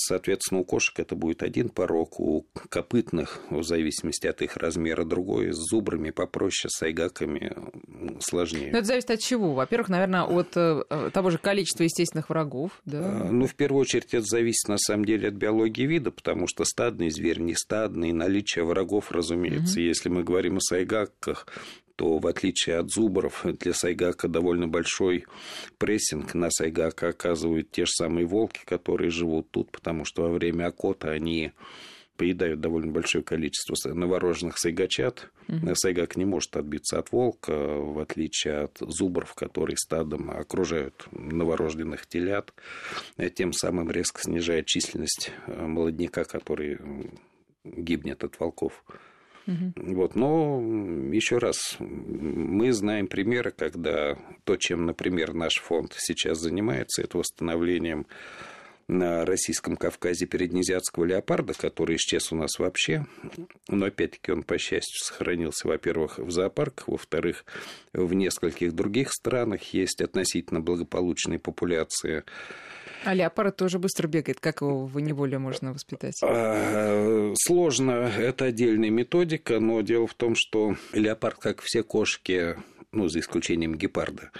Соответственно, 0.00 0.60
у 0.60 0.64
кошек 0.64 0.98
это 0.98 1.14
будет 1.14 1.42
один 1.42 1.68
порог, 1.68 2.20
у 2.20 2.46
копытных, 2.68 3.40
в 3.50 3.62
зависимости 3.62 4.26
от 4.26 4.42
их 4.42 4.56
размера, 4.56 5.04
другой. 5.04 5.52
С 5.52 5.56
зубрами 5.70 6.10
попроще, 6.10 6.70
с 6.70 6.82
айгаками 6.82 7.54
сложнее. 8.20 8.70
Но 8.72 8.78
это 8.78 8.86
зависит 8.86 9.10
от 9.10 9.20
чего? 9.20 9.54
Во-первых, 9.54 9.88
наверное, 9.88 10.22
от 10.22 10.56
э, 10.56 11.10
того 11.12 11.30
же 11.30 11.38
количества 11.38 11.84
естественных 11.84 12.30
врагов. 12.30 12.72
Да? 12.84 13.00
А, 13.02 13.28
ну, 13.30 13.46
в 13.46 13.54
первую 13.54 13.82
очередь, 13.82 14.14
это 14.14 14.24
зависит, 14.24 14.68
на 14.68 14.78
самом 14.78 15.04
деле, 15.04 15.28
от 15.28 15.34
биологии 15.34 15.86
вида, 15.86 16.10
потому 16.10 16.46
что 16.46 16.64
стадный 16.64 17.10
зверь, 17.10 17.40
не 17.40 17.54
стадный, 17.54 18.12
наличие 18.12 18.64
врагов, 18.64 19.10
разумеется. 19.10 19.78
Угу. 19.78 19.86
Если 19.86 20.08
мы 20.08 20.22
говорим 20.22 20.56
о 20.56 20.60
сайгаках, 20.60 21.46
то 21.98 22.18
в 22.18 22.28
отличие 22.28 22.76
от 22.76 22.92
зубров, 22.92 23.44
для 23.44 23.74
сайгака 23.74 24.28
довольно 24.28 24.68
большой 24.68 25.24
прессинг 25.78 26.32
на 26.32 26.48
сайгака 26.48 27.08
оказывают 27.08 27.72
те 27.72 27.86
же 27.86 27.90
самые 27.90 28.24
волки, 28.24 28.60
которые 28.64 29.10
живут 29.10 29.50
тут, 29.50 29.72
потому 29.72 30.04
что 30.04 30.22
во 30.22 30.28
время 30.28 30.66
окота 30.66 31.10
они 31.10 31.50
поедают 32.16 32.60
довольно 32.60 32.92
большое 32.92 33.24
количество 33.24 33.74
новорожденных 33.92 34.58
сайгачат. 34.58 35.28
Угу. 35.48 35.74
Сайгак 35.74 36.16
не 36.16 36.24
может 36.24 36.56
отбиться 36.56 37.00
от 37.00 37.10
волка, 37.10 37.52
в 37.52 37.98
отличие 37.98 38.58
от 38.58 38.78
зубров, 38.78 39.34
которые 39.34 39.76
стадом 39.76 40.30
окружают 40.30 41.08
новорожденных 41.10 42.06
телят, 42.06 42.54
тем 43.34 43.52
самым 43.52 43.90
резко 43.90 44.22
снижая 44.22 44.62
численность 44.62 45.32
э, 45.48 45.66
молодняка, 45.66 46.22
который 46.22 46.78
гибнет 47.64 48.22
от 48.22 48.38
волков. 48.38 48.84
Угу. 49.48 49.94
Вот, 49.94 50.14
но 50.14 50.60
еще 51.10 51.38
раз, 51.38 51.76
мы 51.78 52.70
знаем 52.72 53.06
примеры, 53.06 53.50
когда 53.50 54.18
то, 54.44 54.56
чем, 54.56 54.84
например, 54.84 55.32
наш 55.32 55.54
фонд 55.54 55.94
сейчас 55.96 56.38
занимается, 56.38 57.02
это 57.02 57.16
восстановлением 57.16 58.06
на 58.88 59.24
Российском 59.24 59.76
Кавказе 59.76 60.26
переднезиатского 60.26 61.04
леопарда, 61.04 61.54
который 61.54 61.96
исчез 61.96 62.30
у 62.32 62.36
нас 62.36 62.58
вообще. 62.58 63.06
Но, 63.68 63.86
опять-таки, 63.86 64.32
он, 64.32 64.42
по 64.42 64.58
счастью, 64.58 64.98
сохранился, 65.02 65.68
во-первых, 65.68 66.18
в 66.18 66.30
зоопарках, 66.30 66.88
во-вторых, 66.88 67.44
в 67.92 68.12
нескольких 68.14 68.74
других 68.74 69.12
странах 69.12 69.62
есть 69.74 70.00
относительно 70.02 70.60
благополучные 70.60 71.38
популяции 71.38 72.24
а 73.04 73.14
леопард 73.14 73.56
тоже 73.56 73.78
быстро 73.78 74.08
бегает. 74.08 74.40
Как 74.40 74.60
его 74.60 74.86
в 74.86 74.98
неволе 75.00 75.38
можно 75.38 75.72
воспитать? 75.72 76.20
А, 76.22 77.32
сложно. 77.36 78.10
Это 78.18 78.46
отдельная 78.46 78.90
методика, 78.90 79.60
но 79.60 79.80
дело 79.82 80.06
в 80.06 80.14
том, 80.14 80.34
что 80.36 80.76
леопард, 80.92 81.38
как 81.38 81.60
все 81.62 81.82
кошки, 81.82 82.56
ну, 82.92 83.08
за 83.08 83.20
исключением 83.20 83.74
гепарда, 83.74 84.30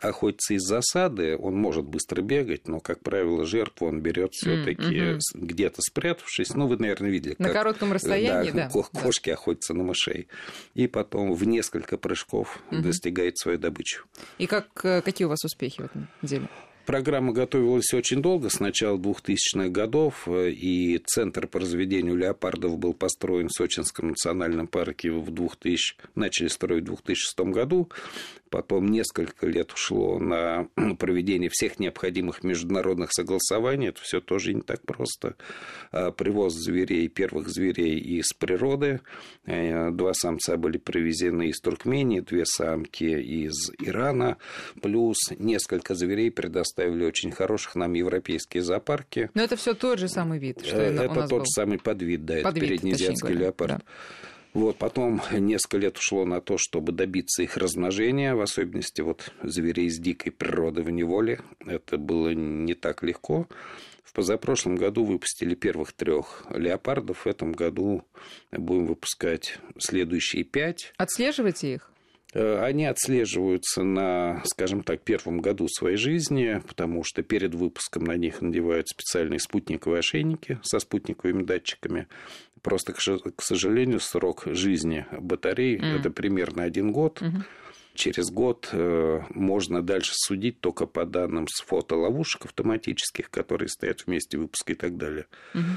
охотится 0.00 0.54
из 0.54 0.62
засады, 0.62 1.36
он 1.36 1.56
может 1.56 1.84
быстро 1.84 2.20
бегать, 2.22 2.68
но, 2.68 2.80
как 2.80 3.00
правило, 3.00 3.46
жертву 3.46 3.86
он 3.86 4.00
берет 4.00 4.32
все-таки 4.32 4.82
mm-hmm. 4.82 5.18
где-то 5.34 5.80
спрятавшись. 5.80 6.54
Ну, 6.54 6.66
вы, 6.66 6.76
наверное, 6.76 7.10
видели. 7.10 7.36
На 7.38 7.46
как, 7.46 7.54
коротком 7.54 7.92
расстоянии, 7.92 8.50
да. 8.50 8.70
да 8.72 8.82
кошки 9.00 9.30
да. 9.30 9.34
охотятся 9.34 9.74
на 9.74 9.84
мышей. 9.84 10.28
И 10.74 10.86
потом 10.86 11.32
в 11.32 11.46
несколько 11.46 11.96
прыжков 11.96 12.60
mm-hmm. 12.70 12.80
достигает 12.80 13.38
свою 13.38 13.58
добычу. 13.58 14.04
И 14.38 14.46
как, 14.46 14.68
э, 14.84 15.00
какие 15.02 15.26
у 15.26 15.28
вас 15.28 15.44
успехи 15.44 15.80
в 15.80 15.84
этом 15.84 16.08
деле? 16.22 16.48
Программа 16.86 17.32
готовилась 17.32 17.94
очень 17.94 18.20
долго, 18.20 18.50
с 18.50 18.60
начала 18.60 18.98
2000-х 18.98 19.68
годов, 19.68 20.28
и 20.28 21.00
Центр 21.06 21.46
по 21.46 21.60
разведению 21.60 22.16
леопардов 22.16 22.78
был 22.78 22.92
построен 22.92 23.48
в 23.48 23.52
Сочинском 23.52 24.08
национальном 24.08 24.66
парке 24.66 25.10
в 25.10 25.30
2000, 25.30 25.96
начали 26.14 26.48
строить 26.48 26.82
в 26.82 26.86
2006 26.86 27.40
году 27.40 27.88
потом 28.54 28.86
несколько 28.86 29.48
лет 29.48 29.72
ушло 29.72 30.20
на 30.20 30.68
проведение 31.00 31.50
всех 31.50 31.80
необходимых 31.80 32.44
международных 32.44 33.10
согласований. 33.12 33.88
Это 33.88 34.00
все 34.00 34.20
тоже 34.20 34.54
не 34.54 34.60
так 34.60 34.80
просто. 34.82 35.34
А, 35.90 36.12
привоз 36.12 36.54
зверей, 36.54 37.08
первых 37.08 37.48
зверей 37.48 37.98
из 37.98 38.32
природы. 38.32 39.00
Э, 39.44 39.90
два 39.90 40.14
самца 40.14 40.56
были 40.56 40.78
привезены 40.78 41.48
из 41.48 41.58
Туркмении, 41.58 42.20
две 42.20 42.44
самки 42.46 43.02
из 43.02 43.72
Ирана. 43.80 44.36
Плюс 44.80 45.16
несколько 45.36 45.96
зверей 45.96 46.30
предоставили 46.74 47.04
очень 47.04 47.30
хороших 47.30 47.74
нам 47.76 47.92
европейские 47.94 48.62
зоопарки. 48.62 49.30
Но 49.34 49.42
это 49.42 49.56
все 49.56 49.74
тот 49.74 49.98
же 49.98 50.08
самый 50.08 50.38
вид, 50.38 50.64
что 50.64 50.76
э, 50.76 50.92
Это 50.94 51.14
тот 51.14 51.30
был. 51.30 51.40
же 51.40 51.46
самый 51.46 51.78
подвид, 51.78 52.24
да, 52.24 52.40
подвид, 52.42 52.64
это 52.64 52.72
переднеазиатский 52.72 53.34
леопард. 53.34 53.78
Да. 53.78 53.82
Вот, 54.52 54.76
потом 54.76 55.20
несколько 55.32 55.78
лет 55.78 55.98
ушло 55.98 56.24
на 56.24 56.40
то, 56.40 56.58
чтобы 56.58 56.92
добиться 56.92 57.42
их 57.42 57.56
размножения, 57.56 58.34
в 58.34 58.40
особенности 58.40 59.00
вот 59.00 59.32
зверей 59.42 59.86
из 59.86 59.98
дикой 59.98 60.30
природы 60.30 60.82
в 60.82 60.90
неволе. 60.90 61.40
Это 61.66 61.98
было 61.98 62.30
не 62.30 62.74
так 62.74 63.02
легко. 63.02 63.48
В 64.04 64.12
позапрошлом 64.12 64.76
году 64.76 65.04
выпустили 65.04 65.56
первых 65.56 65.92
трех 65.92 66.44
леопардов. 66.50 67.24
В 67.24 67.26
этом 67.26 67.50
году 67.52 68.04
будем 68.52 68.86
выпускать 68.86 69.58
следующие 69.78 70.44
пять. 70.44 70.92
Отслеживайте 70.98 71.74
их? 71.74 71.90
Э, 72.34 72.64
они 72.64 72.84
отслеживаются 72.84 73.84
на, 73.84 74.42
скажем 74.44 74.82
так, 74.82 75.02
первом 75.02 75.40
году 75.40 75.68
своей 75.68 75.96
жизни, 75.96 76.60
потому 76.66 77.04
что 77.04 77.22
перед 77.22 77.54
выпуском 77.54 78.04
на 78.04 78.16
них 78.16 78.42
надевают 78.42 78.88
специальные 78.88 79.38
спутниковые 79.38 80.00
ошейники 80.00 80.58
со 80.62 80.80
спутниковыми 80.80 81.44
датчиками. 81.44 82.08
Просто, 82.60 82.92
к 82.92 83.42
сожалению, 83.42 84.00
срок 84.00 84.44
жизни 84.46 85.06
батареи 85.12 85.78
mm. 85.78 86.00
это 86.00 86.10
примерно 86.10 86.64
один 86.64 86.92
год. 86.92 87.20
Mm-hmm. 87.20 87.42
Через 87.94 88.30
год 88.30 88.70
э, 88.72 89.20
можно 89.30 89.80
дальше 89.80 90.12
судить 90.14 90.60
только 90.60 90.86
по 90.86 91.04
данным 91.04 91.46
с 91.46 91.62
фотоловушек 91.62 92.46
автоматических, 92.46 93.30
которые 93.30 93.68
стоят 93.68 94.00
в 94.00 94.08
месте 94.08 94.38
выпуска 94.38 94.72
и 94.72 94.76
так 94.76 94.96
далее. 94.96 95.26
Mm-hmm. 95.54 95.76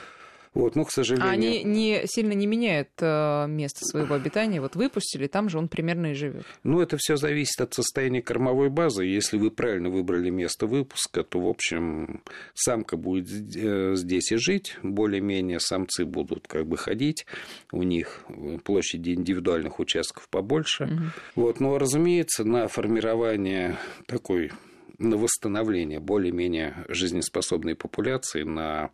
Вот, 0.58 0.76
ну, 0.76 0.86
к 0.86 0.92
сожалению... 0.92 1.30
А 1.30 1.34
они 1.34 1.64
не, 1.64 2.02
сильно 2.06 2.34
не 2.34 2.48
меняют 2.48 2.90
э, 3.00 3.46
место 3.48 3.86
своего 3.86 4.16
обитания? 4.16 4.60
Вот 4.60 4.76
выпустили, 4.76 5.28
там 5.28 5.50
же 5.50 5.60
он 5.60 5.68
примерно 5.68 6.08
и 6.08 6.14
живет. 6.16 6.48
Ну, 6.64 6.82
это 6.82 6.98
все 6.98 7.16
зависит 7.16 7.62
от 7.62 7.76
состояния 7.76 8.24
кормовой 8.24 8.72
базы. 8.72 9.06
Если 9.06 9.38
вы 9.38 9.52
правильно 9.52 9.92
выбрали 9.92 10.32
место 10.32 10.66
выпуска, 10.66 11.24
то, 11.24 11.40
в 11.40 11.48
общем, 11.48 12.24
самка 12.56 12.98
будет 12.98 13.28
э, 13.56 13.92
здесь 13.98 14.32
и 14.32 14.38
жить. 14.38 14.78
Более-менее 14.82 15.60
самцы 15.60 16.06
будут 16.06 16.48
как 16.48 16.66
бы 16.66 16.76
ходить. 16.76 17.28
У 17.72 17.84
них 17.84 18.26
площади 18.64 19.12
индивидуальных 19.12 19.80
участков 19.80 20.28
побольше. 20.28 20.86
Угу. 20.86 21.04
Вот, 21.36 21.60
но, 21.60 21.78
разумеется, 21.78 22.44
на 22.44 22.68
формирование 22.68 23.78
такой 24.08 24.52
на 24.98 25.18
восстановление 25.18 26.00
более-менее 26.00 26.84
жизнеспособной 26.88 27.76
популяции, 27.76 28.42
на 28.42 28.90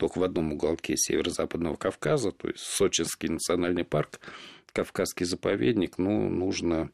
только 0.00 0.18
в 0.18 0.24
одном 0.24 0.52
уголке 0.52 0.96
северо-западного 0.96 1.76
Кавказа, 1.76 2.32
то 2.32 2.48
есть 2.48 2.60
Сочинский 2.60 3.28
национальный 3.28 3.84
парк, 3.84 4.18
Кавказский 4.72 5.26
заповедник, 5.26 5.98
ну, 5.98 6.30
нужно 6.30 6.90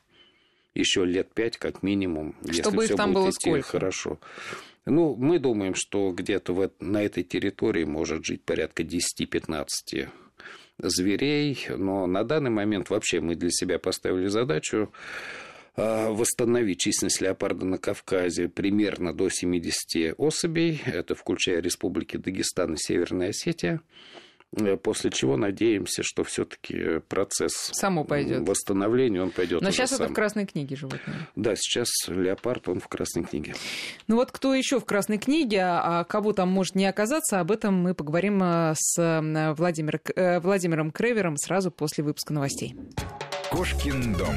еще 0.75 1.05
лет 1.05 1.33
пять 1.33 1.57
как 1.57 1.85
минимум, 1.85 2.35
Чтобы 2.43 2.83
если 2.83 2.87
все 2.87 2.97
там 2.97 3.13
будет 3.13 3.15
было 3.15 3.31
идти 3.31 3.51
сколько? 3.51 3.69
хорошо. 3.69 4.19
Ну, 4.87 5.15
мы 5.15 5.39
думаем, 5.39 5.75
что 5.77 6.11
где-то 6.11 6.53
в, 6.53 6.71
на 6.81 7.03
этой 7.03 7.23
территории 7.23 7.85
может 7.85 8.25
жить 8.25 8.43
порядка 8.43 8.83
10-15 8.83 10.09
зверей, 10.79 11.67
но 11.69 12.07
на 12.07 12.25
данный 12.25 12.51
момент 12.51 12.91
вообще 12.91 13.21
мы 13.21 13.37
для 13.37 13.51
себя 13.51 13.79
поставили 13.79 14.27
задачу 14.27 14.93
восстановить 15.77 16.81
численность 16.81 17.21
леопарда 17.21 17.67
на 17.67 17.79
Кавказе 17.79 18.49
примерно 18.49 19.13
до 19.13 19.29
70 19.29 20.15
особей. 20.19 20.81
Это 20.87 21.15
включая 21.15 21.61
республики 21.61 22.17
Дагестан 22.17 22.75
и 22.75 22.77
Северная 22.79 23.31
Осетия. 23.31 23.81
Э, 24.53 24.77
после 24.77 25.11
чего 25.11 25.37
надеемся, 25.37 26.03
что 26.03 26.25
все-таки 26.25 27.01
процесс 27.09 27.53
Само 27.73 28.05
пойдет. 28.05 28.49
восстановления 28.49 29.23
он 29.23 29.31
пойдет. 29.31 29.61
Но 29.61 29.71
сейчас 29.71 29.91
сам. 29.91 30.03
это 30.03 30.13
в 30.13 30.15
Красной 30.15 30.47
книге 30.47 30.77
животные. 30.77 31.17
Да, 31.35 31.55
сейчас 31.57 31.89
леопард 32.09 32.69
он 32.69 32.81
в 32.81 32.89
Красной 32.89 33.25
книге. 33.25 33.55
Ну 34.07 34.17
вот 34.17 34.33
кто 34.33 34.55
еще 34.55 34.81
в 34.81 34.85
Красной 34.85 35.19
книге, 35.19 35.63
а 35.63 36.05
кого 36.05 36.33
там 36.33 36.49
может 36.49 36.75
не 36.75 36.87
оказаться, 36.87 37.41
об 37.41 37.51
этом 37.51 37.75
мы 37.75 37.95
поговорим 37.95 38.43
э, 38.43 38.75
с 38.77 38.99
э, 38.99 39.55
Владимир, 39.55 40.01
Владимиром 40.41 40.91
Кревером 40.91 41.37
сразу 41.37 41.71
после 41.71 42.05
выпуска 42.05 42.33
новостей. 42.33 42.77
Кошкин 43.51 44.15
дом. 44.15 44.37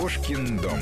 Кошкин 0.00 0.56
дом. 0.56 0.80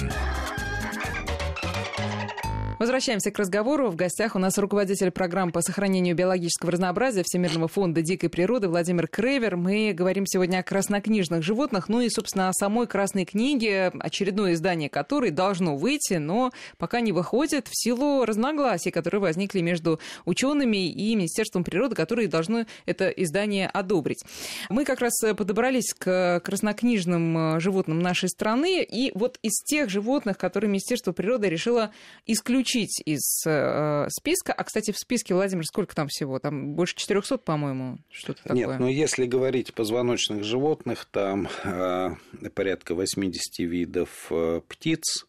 Возвращаемся 2.79 3.33
к 3.33 3.39
разговору. 3.41 3.91
В 3.91 3.97
гостях 3.97 4.37
у 4.37 4.39
нас 4.39 4.57
руководитель 4.57 5.11
программ 5.11 5.51
по 5.51 5.63
сохранению 5.63 6.15
биологического 6.15 6.71
разнообразия 6.71 7.25
Всемирного 7.27 7.67
фонда 7.67 8.03
дикой 8.03 8.29
природы 8.29 8.69
Владимир 8.69 9.09
Кревер. 9.09 9.57
Мы 9.57 9.93
говорим 9.93 10.27
сегодня 10.29 10.59
о 10.59 10.63
краснокнижных 10.63 11.43
животных, 11.43 11.89
ну 11.89 12.01
и, 12.01 12.09
собственно, 12.09 12.49
о 12.49 12.53
самой 12.53 12.87
Красной 12.87 13.25
книге, 13.25 13.91
очередное 13.99 14.53
издание 14.53 14.89
которой 14.89 15.33
должно 15.33 15.77
выйти, 15.77 16.15
но 16.15 16.53
пока 16.77 17.01
не 17.01 17.11
выходит 17.11 17.67
в 17.67 17.73
силу 17.73 18.25
разногласий, 18.25 18.93
которые 18.93 19.21
возникли 19.21 19.61
между 19.61 19.99
учеными 20.25 20.89
и 20.89 21.17
Министерством 21.17 21.65
природы, 21.65 21.97
которые 21.97 22.29
должны 22.29 22.69
это 22.87 23.09
издание 23.09 23.67
одобрить. 23.67 24.23
Мы 24.69 24.85
как 24.85 25.01
раз 25.01 25.19
подобрались 25.37 25.93
к 25.95 26.41
краснокнижным 26.45 27.59
животным 27.59 27.99
нашей 27.99 28.29
страны, 28.29 28.85
и 28.85 29.11
вот 29.17 29.37
из 29.43 29.65
тех 29.65 29.91
животных, 29.91 30.39
которые 30.39 30.69
Министерство 30.69 31.11
природы 31.11 31.49
решило 31.49 31.91
исключить 32.25 32.68
исключить 32.69 33.01
из 33.05 33.43
э, 33.47 34.07
списка. 34.11 34.53
А, 34.53 34.65
кстати, 34.65 34.91
в 34.91 34.99
списке, 34.99 35.35
Владимир, 35.35 35.65
сколько 35.65 35.95
там 35.95 36.09
всего? 36.09 36.39
Там 36.39 36.75
больше 36.75 36.95
400, 36.97 37.39
по-моему, 37.39 37.99
что-то 38.11 38.43
такое. 38.43 38.67
Нет, 38.67 38.79
но 38.79 38.89
если 38.89 39.27
говорить 39.27 39.75
позвоночных 39.75 40.45
животных, 40.45 41.07
там 41.11 41.49
э, 41.65 42.11
порядка 42.55 42.95
80 42.95 43.59
видов 43.61 44.27
э, 44.31 44.61
птиц, 44.69 45.27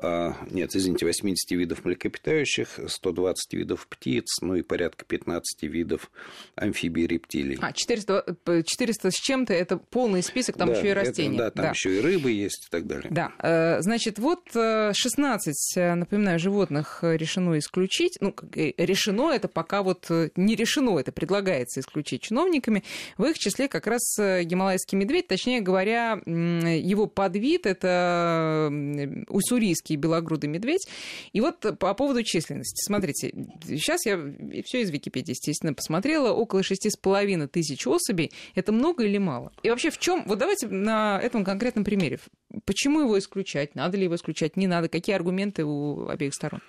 нет, 0.00 0.74
извините, 0.74 1.04
80 1.04 1.50
видов 1.50 1.84
млекопитающих, 1.84 2.80
120 2.86 3.52
видов 3.52 3.86
птиц, 3.88 4.40
ну 4.40 4.54
и 4.54 4.62
порядка 4.62 5.04
15 5.04 5.62
видов 5.64 6.10
амфибий 6.56 7.04
и 7.04 7.06
рептилий. 7.06 7.58
А, 7.60 7.72
400, 7.72 8.36
400 8.64 9.10
с 9.10 9.14
чем-то, 9.14 9.52
это 9.52 9.76
полный 9.76 10.22
список, 10.22 10.56
там 10.56 10.68
да, 10.68 10.78
еще 10.78 10.88
и 10.88 10.92
растения. 10.92 11.34
Это, 11.34 11.44
да, 11.44 11.50
там 11.50 11.64
да. 11.64 11.70
еще 11.70 11.96
и 11.96 12.00
рыбы 12.00 12.30
есть 12.30 12.66
и 12.68 12.70
так 12.70 12.86
далее. 12.86 13.10
Да, 13.10 13.32
э, 13.38 13.82
значит, 13.82 14.18
вот 14.18 14.40
16, 14.52 15.76
э, 15.76 15.94
напоминаю, 15.94 16.38
животных 16.38 17.00
решено 17.02 17.58
исключить. 17.58 18.16
Ну, 18.20 18.34
э, 18.54 18.72
решено 18.78 19.30
это 19.30 19.48
пока 19.48 19.82
вот 19.82 20.08
не 20.36 20.56
решено, 20.56 20.98
это 20.98 21.12
предлагается 21.12 21.80
исключить 21.80 22.22
чиновниками. 22.22 22.82
В 23.18 23.24
их 23.24 23.38
числе 23.38 23.68
как 23.68 23.86
раз 23.86 24.16
гималайский 24.18 24.96
медведь, 24.96 25.28
точнее 25.28 25.60
говоря, 25.60 26.20
его 26.24 27.06
подвид, 27.06 27.66
это 27.66 28.72
уссурийский 29.28 29.81
российский 29.82 29.96
белогрудый 29.96 30.48
медведь. 30.48 30.86
И 31.32 31.40
вот 31.40 31.60
по 31.78 31.94
поводу 31.94 32.22
численности. 32.22 32.84
Смотрите, 32.84 33.32
сейчас 33.66 34.06
я 34.06 34.18
все 34.64 34.82
из 34.82 34.90
Википедии, 34.90 35.32
естественно, 35.32 35.74
посмотрела. 35.74 36.32
Около 36.32 36.62
шести 36.62 36.90
с 36.90 36.96
половиной 36.96 37.48
тысяч 37.48 37.86
особей. 37.86 38.32
Это 38.54 38.72
много 38.72 39.04
или 39.04 39.18
мало? 39.18 39.52
И 39.62 39.70
вообще 39.70 39.90
в 39.90 39.98
чем? 39.98 40.24
Вот 40.26 40.38
давайте 40.38 40.68
на 40.68 41.20
этом 41.22 41.44
конкретном 41.44 41.84
примере. 41.84 42.18
Почему 42.64 43.00
его 43.00 43.18
исключать? 43.18 43.74
Надо 43.74 43.96
ли 43.96 44.04
его 44.04 44.14
исключать? 44.14 44.56
Не 44.56 44.66
надо? 44.66 44.88
Какие 44.88 45.16
аргументы 45.16 45.64
у 45.64 46.08
обеих 46.08 46.34
сторон? 46.34 46.60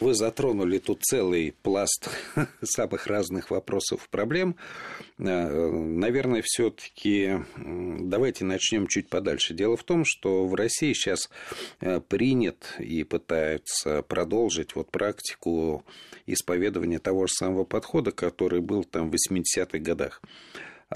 Вы 0.00 0.14
затронули 0.14 0.78
тут 0.78 1.02
целый 1.02 1.54
пласт 1.62 2.10
самых 2.62 3.06
разных 3.06 3.50
вопросов, 3.50 4.08
проблем. 4.10 4.56
Э, 5.18 5.70
наверное, 5.70 6.42
все-таки 6.44 7.44
давайте 7.56 8.44
начнем 8.44 8.86
чуть 8.88 9.08
подальше. 9.08 9.54
Дело 9.54 9.76
в 9.76 9.84
том, 9.84 10.04
что 10.04 10.46
в 10.46 10.54
России 10.54 10.92
сейчас 10.92 11.30
э, 11.80 12.00
принят 12.00 12.74
и 12.78 13.04
пытаются 13.04 14.02
продолжить 14.02 14.74
вот 14.74 14.90
практику 14.90 15.84
исповедования 16.26 16.98
того 16.98 17.26
же 17.26 17.34
самого 17.34 17.64
подхода, 17.64 18.10
который 18.10 18.60
был 18.60 18.84
там 18.84 19.10
в 19.10 19.14
80-х 19.14 19.78
годах. 19.78 20.20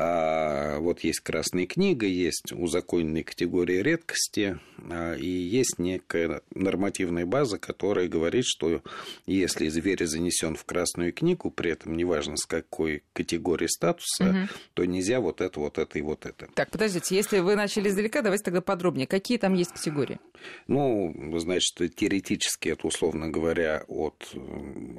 А, 0.00 0.78
вот 0.78 1.00
есть 1.00 1.18
красная 1.18 1.66
книга, 1.66 2.06
есть 2.06 2.52
узаконенные 2.52 3.24
категории 3.24 3.78
редкости, 3.82 4.60
а, 4.88 5.14
и 5.14 5.26
есть 5.26 5.80
некая 5.80 6.40
нормативная 6.54 7.26
база, 7.26 7.58
которая 7.58 8.06
говорит, 8.06 8.44
что 8.46 8.80
если 9.26 9.66
зверь 9.66 10.06
занесен 10.06 10.54
в 10.54 10.64
красную 10.64 11.12
книгу, 11.12 11.50
при 11.50 11.72
этом 11.72 11.96
неважно 11.96 12.36
с 12.36 12.46
какой 12.46 13.02
категории 13.12 13.66
статуса, 13.66 14.30
угу. 14.30 14.58
то 14.74 14.84
нельзя 14.84 15.18
вот 15.18 15.40
это, 15.40 15.58
вот 15.58 15.78
это 15.78 15.98
и 15.98 16.02
вот 16.02 16.26
это. 16.26 16.48
Так, 16.54 16.70
подождите, 16.70 17.16
если 17.16 17.40
вы 17.40 17.56
начали 17.56 17.88
издалека, 17.88 18.22
давайте 18.22 18.44
тогда 18.44 18.60
подробнее. 18.60 19.08
Какие 19.08 19.38
там 19.38 19.54
есть 19.54 19.72
категории? 19.72 20.20
Ну, 20.68 21.12
значит, 21.40 21.96
теоретически 21.96 22.68
это, 22.68 22.86
условно 22.86 23.30
говоря, 23.30 23.82
от 23.88 24.32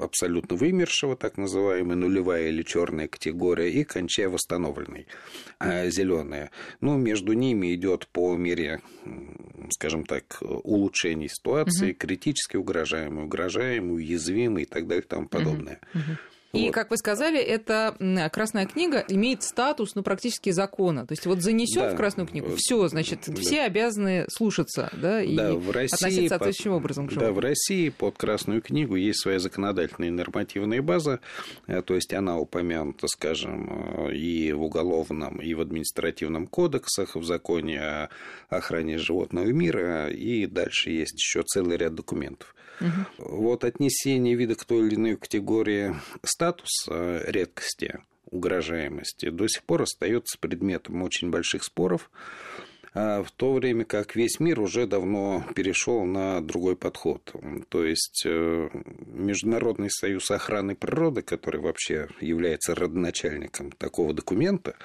абсолютно 0.02 0.58
вымершего, 0.58 1.16
так 1.16 1.38
называемая 1.38 1.96
нулевая 1.96 2.50
или 2.50 2.64
черная 2.64 3.08
категория, 3.08 3.72
и 3.72 3.86
кончая 3.86 4.28
восстановленной 4.28 4.89
зеленый, 4.90 5.08
а 5.60 5.90
зеленые. 5.90 6.52
Ну, 6.82 6.98
между 6.98 7.34
ними 7.34 7.74
идет 7.76 8.08
по 8.08 8.36
мере, 8.36 8.82
скажем 9.70 10.06
так, 10.06 10.42
улучшений 10.42 11.30
ситуации, 11.30 11.92
угу. 11.92 12.00
критически 12.00 12.58
угрожаемый, 12.58 13.26
угрожаемый, 13.26 13.96
уязвимый 13.96 14.64
и 14.64 14.66
так 14.66 14.88
далее 14.88 15.04
и 15.04 15.08
тому 15.08 15.28
подобное. 15.28 15.80
Угу. 15.94 16.02
Угу. 16.02 16.18
И, 16.52 16.66
вот. 16.66 16.74
как 16.74 16.90
вы 16.90 16.98
сказали, 16.98 17.40
эта 17.40 17.96
Красная 18.34 18.66
книга 18.66 19.06
имеет 19.08 19.44
статус, 19.44 19.94
ну, 19.94 20.02
практически 20.02 20.50
закона. 20.50 21.06
То 21.06 21.12
есть 21.12 21.28
вот 21.28 21.42
занесен 21.42 21.82
да. 21.82 21.90
в 21.92 21.96
Красную 21.96 22.28
книгу, 22.28 22.50
все, 22.58 22.88
значит, 22.88 23.20
да. 23.28 23.36
все 23.36 23.62
обязаны 23.62 24.26
слушаться, 24.30 24.90
да, 24.94 25.22
и 25.22 25.36
да, 25.36 25.54
в 25.54 25.70
России 25.70 25.96
относиться 25.96 26.30
соответствующим 26.30 26.72
под... 26.72 26.78
образом 26.80 27.08
к 27.08 27.12
животным. 27.12 27.34
Да, 27.36 27.40
в 27.40 27.44
России 27.44 27.90
под 27.90 28.18
Красную 28.18 28.62
книгу 28.64 28.96
есть 28.96 29.22
своя 29.22 29.40
законодательная 29.40 30.10
и 30.10 30.12
нормативная 30.12 30.82
база, 30.82 31.20
э, 31.68 31.84
то 31.84 31.94
есть 31.94 32.14
она 32.14 32.40
упомянута, 32.40 33.08
скажем, 33.08 34.08
э, 34.08 34.16
и 34.16 34.52
в 34.52 34.64
уголовном, 34.64 35.40
и 35.42 35.54
в 35.54 35.62
административном 35.62 36.48
кодексах, 36.48 37.16
в 37.16 37.24
законе 37.24 37.80
о 37.80 38.10
охране 38.50 38.98
животного 38.98 39.46
мира, 39.46 40.10
и 40.10 40.48
дальше 40.48 40.90
есть 40.90 41.14
еще 41.14 41.44
целый 41.44 41.78
ряд 41.78 41.94
документов. 41.94 42.56
Угу. 42.80 43.38
Вот 43.40 43.64
отнесение 43.64 44.36
вида 44.36 44.56
к 44.56 44.66
той 44.66 44.88
или 44.88 44.96
иной 44.96 45.16
категории 45.18 45.96
статуса 46.24 47.24
редкости, 47.26 48.00
угрожаемости 48.32 49.30
до 49.30 49.48
сих 49.48 49.64
пор 49.64 49.84
остается 49.84 50.38
предметом 50.40 51.02
очень 51.04 51.30
больших 51.30 51.64
споров, 51.64 52.10
а 52.94 53.24
в 53.24 53.32
то 53.32 53.54
время 53.54 53.86
как 53.86 54.16
весь 54.16 54.40
мир 54.40 54.60
уже 54.60 54.88
давно 54.88 55.46
перешел 55.56 56.06
на 56.06 56.42
другой 56.42 56.76
подход. 56.76 57.34
То 57.70 57.86
есть 57.86 58.24
э, 58.26 58.70
Международный 59.06 59.92
союз 59.92 60.32
охраны 60.32 60.76
природы, 60.76 61.22
который 61.22 61.62
вообще 61.62 62.08
является 62.20 62.74
родоначальником 62.74 63.72
такого 63.72 64.14
документа, 64.14 64.76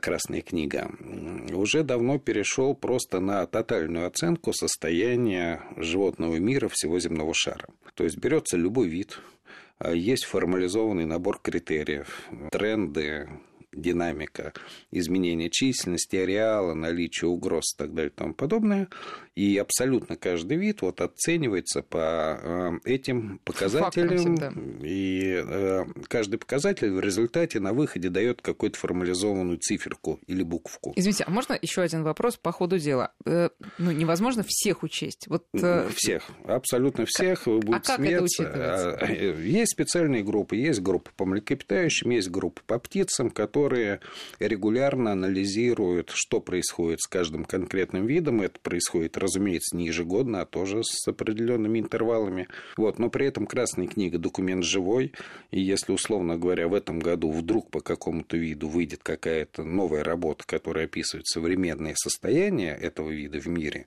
Красная 0.00 0.40
книга, 0.40 0.90
уже 1.52 1.82
давно 1.82 2.18
перешел 2.18 2.74
просто 2.74 3.20
на 3.20 3.46
тотальную 3.46 4.06
оценку 4.06 4.54
состояния 4.54 5.60
животного 5.76 6.36
мира 6.36 6.68
всего 6.72 6.98
земного 6.98 7.34
шара. 7.34 7.66
То 7.94 8.04
есть 8.04 8.16
берется 8.16 8.56
любой 8.56 8.88
вид, 8.88 9.18
а, 9.78 9.92
есть 9.92 10.24
формализованный 10.24 11.04
набор 11.04 11.40
критериев, 11.42 12.22
тренды, 12.50 13.28
динамика 13.72 14.54
изменения 14.90 15.50
численности, 15.50 16.16
ареала, 16.16 16.72
наличия 16.74 17.26
угроз 17.26 17.74
и 17.74 17.78
так 17.78 17.92
далее 17.92 18.10
и 18.10 18.14
тому 18.14 18.32
подобное. 18.32 18.88
И 19.36 19.58
абсолютно 19.58 20.16
каждый 20.16 20.56
вид 20.56 20.80
вот 20.80 21.02
оценивается 21.02 21.82
по 21.82 22.40
э, 22.42 22.70
этим 22.84 23.38
показателям. 23.44 24.80
И 24.82 25.44
э, 25.46 25.84
каждый 26.08 26.38
показатель 26.38 26.90
в 26.90 27.00
результате 27.00 27.60
на 27.60 27.74
выходе 27.74 28.08
дает 28.08 28.40
какую-то 28.40 28.78
формализованную 28.78 29.58
циферку 29.58 30.18
или 30.26 30.42
буквку. 30.42 30.94
Извините, 30.96 31.24
а 31.26 31.30
можно 31.30 31.56
еще 31.60 31.82
один 31.82 32.02
вопрос 32.02 32.38
по 32.38 32.50
ходу 32.50 32.78
дела? 32.78 33.12
Э, 33.26 33.50
ну, 33.76 33.90
невозможно 33.90 34.42
всех 34.42 34.82
учесть. 34.82 35.26
Вот, 35.28 35.44
всех, 35.94 36.30
абсолютно 36.46 37.04
всех. 37.04 37.40
Как... 37.40 37.46
Вы 37.46 37.58
будете 37.58 37.76
а 37.76 37.80
как 37.80 37.96
смеяться. 37.96 38.42
это 38.42 38.94
учитывается? 39.04 39.42
Есть 39.42 39.72
специальные 39.72 40.22
группы. 40.22 40.56
Есть 40.56 40.80
группа 40.80 41.10
по 41.14 41.26
млекопитающим, 41.26 42.08
есть 42.08 42.30
группа 42.30 42.62
по 42.66 42.78
птицам, 42.78 43.30
которые 43.30 44.00
регулярно 44.38 45.12
анализируют, 45.12 46.10
что 46.14 46.40
происходит 46.40 47.02
с 47.02 47.06
каждым 47.06 47.44
конкретным 47.44 48.06
видом. 48.06 48.40
Это 48.40 48.58
происходит 48.60 49.18
разумеется, 49.26 49.76
не 49.76 49.86
ежегодно, 49.86 50.40
а 50.40 50.46
тоже 50.46 50.82
с 50.82 51.06
определенными 51.06 51.78
интервалами. 51.78 52.48
Вот. 52.76 52.98
Но 52.98 53.10
при 53.10 53.26
этом 53.26 53.46
Красная 53.46 53.86
книга 53.86 54.18
документ 54.18 54.64
живой, 54.64 55.12
и 55.50 55.60
если, 55.60 55.92
условно 55.92 56.36
говоря, 56.36 56.68
в 56.68 56.74
этом 56.74 56.98
году 56.98 57.30
вдруг 57.30 57.70
по 57.70 57.80
какому-то 57.80 58.36
виду 58.36 58.68
выйдет 58.68 59.02
какая-то 59.02 59.64
новая 59.64 60.02
работа, 60.02 60.44
которая 60.46 60.86
описывает 60.86 61.26
современное 61.26 61.94
состояние 61.96 62.76
этого 62.76 63.10
вида 63.10 63.38
в 63.38 63.46
мире, 63.46 63.86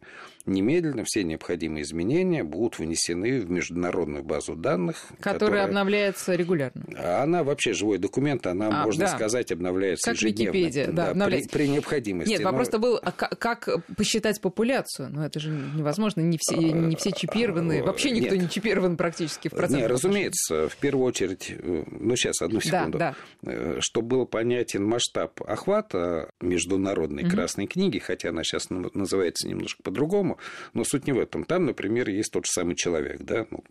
немедленно 0.49 1.03
все 1.05 1.23
необходимые 1.23 1.83
изменения 1.83 2.43
будут 2.43 2.79
внесены 2.79 3.39
в 3.39 3.49
международную 3.49 4.23
базу 4.23 4.55
данных. 4.55 5.05
Которая, 5.19 5.33
которая... 5.33 5.65
обновляется 5.65 6.35
регулярно. 6.35 6.83
Она 7.21 7.43
вообще 7.43 7.73
живой 7.73 7.97
документ, 7.97 8.45
она, 8.47 8.81
а, 8.81 8.85
можно 8.85 9.05
да. 9.05 9.15
сказать, 9.15 9.51
обновляется 9.51 10.12
как 10.12 10.21
ежедневно. 10.21 10.57
Википедия, 10.57 10.88
да, 10.88 10.91
да 10.91 11.09
обновляется. 11.12 11.49
При, 11.49 11.57
при 11.65 11.69
необходимости. 11.69 12.31
Нет, 12.31 12.41
вопрос-то 12.41 12.79
был, 12.79 12.99
а 13.01 13.12
как, 13.12 13.69
посчитать 13.95 14.41
популяцию? 14.41 15.09
Ну, 15.12 15.23
это 15.23 15.39
же 15.39 15.49
невозможно, 15.49 16.21
не 16.21 16.38
все, 16.39 16.55
не 16.57 16.95
все 16.95 17.12
чипированы, 17.12 17.83
вообще 17.83 18.12
никто 18.12 18.35
Нет. 18.35 18.43
не 18.43 18.49
чипирован 18.49 18.97
практически 18.97 19.47
в 19.47 19.51
процентах. 19.51 19.81
Нет, 19.81 19.91
разумеется, 19.91 20.69
в 20.69 20.75
первую 20.77 21.05
очередь, 21.05 21.51
э, 21.57 21.83
ну, 21.88 22.15
сейчас, 22.15 22.41
одну 22.41 22.62
секунду. 22.62 22.97
Да, 22.97 23.15
да. 23.41 23.81
Чтобы 23.81 24.07
был 24.09 24.25
понятен 24.25 24.85
масштаб 24.85 25.41
охвата 25.43 26.31
международной 26.41 27.23
угу. 27.23 27.31
Красной 27.31 27.67
книги, 27.67 27.99
хотя 27.99 28.29
она 28.29 28.43
сейчас 28.43 28.69
называется 28.69 29.47
немножко 29.47 29.83
по-другому, 29.83 30.38
но 30.73 30.84
суть 30.84 31.08
не 31.08 31.13
в 31.13 31.19
этом. 31.19 31.43
Там, 31.43 31.65
например, 31.65 32.10
есть 32.10 32.32
тот 32.32 32.45
же 32.45 32.52
самый 32.52 32.75
человек, 32.75 33.21
да, 33.21 33.45
ну, 33.52 33.63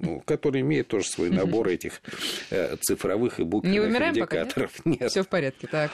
ну, 0.00 0.20
который 0.20 0.60
имеет 0.60 0.88
тоже 0.88 1.06
свой 1.08 1.30
набор 1.30 1.68
этих 1.68 2.00
э, 2.50 2.76
цифровых 2.80 3.40
и 3.40 3.44
буквенных 3.44 3.80
Не 3.80 3.86
умираем 3.86 4.12
индикаторов. 4.12 4.72
Пока, 4.72 4.90
нет? 4.90 5.00
нет. 5.00 5.10
Все 5.10 5.22
в 5.22 5.28
порядке, 5.28 5.66
так. 5.66 5.90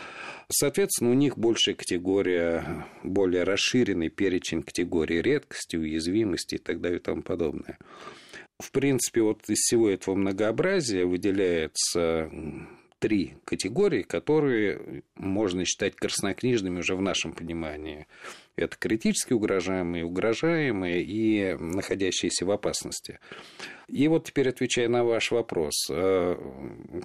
Соответственно, 0.51 1.11
у 1.11 1.15
них 1.15 1.39
большая 1.39 1.75
категория, 1.75 2.87
более 3.03 3.45
расширенный 3.45 4.11
перечень 4.11 4.63
категорий 4.63 5.23
редкости, 5.23 5.77
уязвимости 5.77 6.57
и 6.57 6.59
так 6.59 6.81
далее 6.81 6.99
и 6.99 7.03
тому 7.03 7.23
подобное. 7.23 7.79
В 8.59 8.71
принципе, 8.71 9.23
вот 9.23 9.41
из 9.49 9.59
всего 9.59 9.89
этого 9.89 10.15
многообразия 10.15 11.07
выделяется 11.07 12.31
три 13.05 13.35
категории, 13.45 14.01
которые 14.01 15.03
можно 15.15 15.67
считать 15.67 15.95
краснокнижными 15.95 16.79
уже 16.79 16.97
в 16.97 17.03
нашем 17.03 17.35
понимании. 17.35 18.07
Это 18.57 18.79
критически 18.79 19.35
угрожаемые, 19.35 20.07
угрожаемые 20.07 21.03
и 21.03 21.53
находящиеся 21.53 22.47
в 22.47 22.51
опасности. 22.51 23.19
И 23.89 24.09
вот 24.09 24.25
теперь 24.25 24.49
отвечая 24.49 24.89
на 24.89 25.05
ваш 25.05 25.31
вопрос, 25.31 25.89
э, 25.91 26.37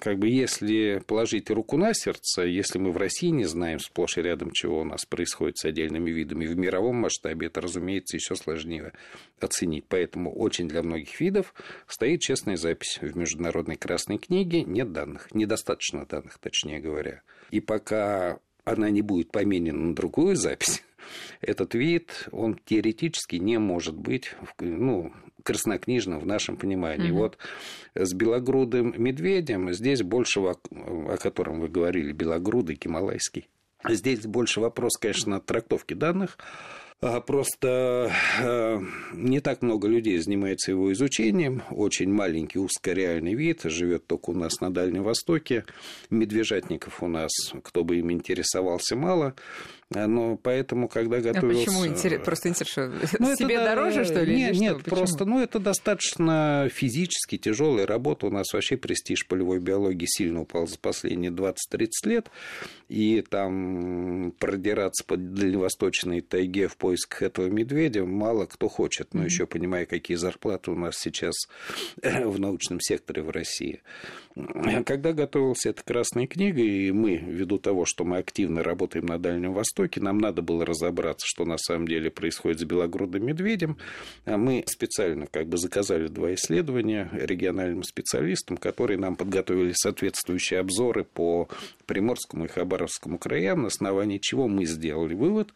как 0.00 0.18
бы 0.18 0.28
если 0.28 1.02
положить 1.06 1.50
руку 1.50 1.76
на 1.76 1.92
сердце, 1.94 2.42
если 2.42 2.78
мы 2.78 2.90
в 2.90 2.96
России 2.96 3.28
не 3.28 3.44
знаем 3.44 3.78
сплошь 3.78 4.18
и 4.18 4.22
рядом, 4.22 4.50
чего 4.52 4.80
у 4.80 4.84
нас 4.84 5.04
происходит 5.04 5.58
с 5.58 5.64
отдельными 5.64 6.10
видами, 6.10 6.46
в 6.46 6.56
мировом 6.56 6.96
масштабе 6.96 7.48
это, 7.48 7.60
разумеется, 7.60 8.16
еще 8.16 8.34
сложнее 8.34 8.92
оценить. 9.40 9.84
Поэтому 9.88 10.34
очень 10.34 10.68
для 10.68 10.82
многих 10.82 11.20
видов 11.20 11.54
стоит 11.86 12.20
честная 12.20 12.56
запись 12.56 12.98
в 13.00 13.16
Международной 13.16 13.76
Красной 13.76 14.18
книге. 14.18 14.62
Нет 14.62 14.92
данных, 14.92 15.28
недостаточно 15.34 16.06
данных, 16.06 16.38
точнее 16.38 16.80
говоря. 16.80 17.22
И 17.50 17.60
пока 17.60 18.38
она 18.64 18.90
не 18.90 19.02
будет 19.02 19.32
поменена 19.32 19.78
на 19.78 19.94
другую 19.94 20.36
запись, 20.36 20.82
этот 21.40 21.74
вид, 21.74 22.28
он 22.32 22.58
теоретически 22.64 23.36
не 23.36 23.58
может 23.58 23.94
быть 23.94 24.34
ну, 24.58 25.12
краснокнижным 25.42 26.20
в 26.20 26.26
нашем 26.26 26.56
понимании. 26.56 27.10
Угу. 27.10 27.18
Вот 27.18 27.38
с 27.94 28.12
белогрудым 28.14 28.94
медведем 28.96 29.72
здесь 29.72 30.02
больше, 30.02 30.40
о 30.40 31.16
котором 31.16 31.60
вы 31.60 31.68
говорили, 31.68 32.12
белогрудый, 32.12 32.76
кималайский. 32.76 33.48
Здесь 33.88 34.20
больше 34.20 34.60
вопрос, 34.60 34.96
конечно, 34.98 35.40
трактовки 35.40 35.94
данных. 35.94 36.38
А 37.02 37.22
просто 37.22 38.12
э, 38.42 38.78
не 39.14 39.40
так 39.40 39.62
много 39.62 39.88
людей 39.88 40.18
занимается 40.18 40.72
его 40.72 40.92
изучением. 40.92 41.62
Очень 41.70 42.12
маленький 42.12 42.58
узкореальный 42.58 43.32
вид, 43.32 43.62
живет 43.64 44.06
только 44.06 44.30
у 44.30 44.34
нас 44.34 44.60
на 44.60 44.70
Дальнем 44.70 45.04
Востоке. 45.04 45.64
Медвежатников 46.10 47.02
у 47.02 47.08
нас, 47.08 47.30
кто 47.62 47.84
бы 47.84 47.96
им 47.96 48.12
интересовался, 48.12 48.96
мало. 48.96 49.34
А, 49.92 50.06
но 50.06 50.36
поэтому, 50.36 50.88
когда 50.88 51.16
а 51.16 51.20
готовился... 51.20 51.62
А 51.62 51.66
почему? 51.66 51.86
Интерес... 51.86 52.22
Просто 52.24 52.48
интересно, 52.48 52.92
ну, 53.18 53.34
себе 53.36 53.56
это, 53.56 53.64
дороже, 53.64 54.04
что 54.04 54.22
ли? 54.22 54.36
Нет, 54.36 54.54
нет 54.54 54.80
что? 54.82 54.90
просто, 54.90 55.24
ну, 55.24 55.40
это 55.40 55.58
достаточно 55.58 56.68
физически 56.72 57.38
тяжелая 57.38 57.86
работа. 57.88 58.26
У 58.26 58.30
нас 58.30 58.52
вообще 58.52 58.76
престиж 58.76 59.26
полевой 59.26 59.58
биологии 59.58 60.06
сильно 60.06 60.42
упал 60.42 60.68
за 60.68 60.78
последние 60.78 61.32
20-30 61.32 61.88
лет. 62.04 62.30
И 62.88 63.24
там 63.28 64.32
продираться 64.38 65.02
по 65.04 65.16
дальневосточной 65.16 66.20
тайге 66.20 66.68
в 66.68 66.76
поисках 66.76 67.22
этого 67.22 67.46
медведя 67.48 68.04
мало 68.04 68.46
кто 68.46 68.68
хочет. 68.68 69.12
Но 69.12 69.22
mm-hmm. 69.22 69.26
еще 69.26 69.46
понимая, 69.46 69.86
какие 69.86 70.16
зарплаты 70.16 70.70
у 70.70 70.76
нас 70.76 70.98
сейчас 70.98 71.34
в 72.02 72.38
научном 72.38 72.80
секторе 72.80 73.22
в 73.22 73.30
России. 73.30 73.80
Когда 74.86 75.12
готовилась 75.12 75.66
эта 75.66 75.82
красная 75.82 76.28
книга, 76.28 76.62
и 76.62 76.92
мы, 76.92 77.16
ввиду 77.16 77.58
того, 77.58 77.84
что 77.84 78.04
мы 78.04 78.18
активно 78.18 78.62
работаем 78.62 79.06
на 79.06 79.18
Дальнем 79.18 79.52
Востоке, 79.52 79.79
нам 80.00 80.18
надо 80.18 80.42
было 80.42 80.64
разобраться, 80.64 81.26
что 81.26 81.44
на 81.44 81.58
самом 81.58 81.88
деле 81.88 82.10
происходит 82.10 82.60
с 82.60 82.64
белогрудым 82.64 83.26
медведем. 83.26 83.78
А 84.24 84.36
мы 84.36 84.64
специально 84.66 85.26
как 85.26 85.48
бы 85.48 85.58
заказали 85.58 86.08
два 86.08 86.34
исследования 86.34 87.08
региональным 87.12 87.82
специалистам, 87.82 88.56
которые 88.56 88.98
нам 88.98 89.16
подготовили 89.16 89.72
соответствующие 89.74 90.60
обзоры 90.60 91.04
по 91.04 91.48
Приморскому 91.86 92.44
и 92.44 92.48
Хабаровскому 92.48 93.18
краям, 93.18 93.62
на 93.62 93.68
основании 93.68 94.18
чего 94.18 94.48
мы 94.48 94.64
сделали 94.64 95.14
вывод, 95.14 95.52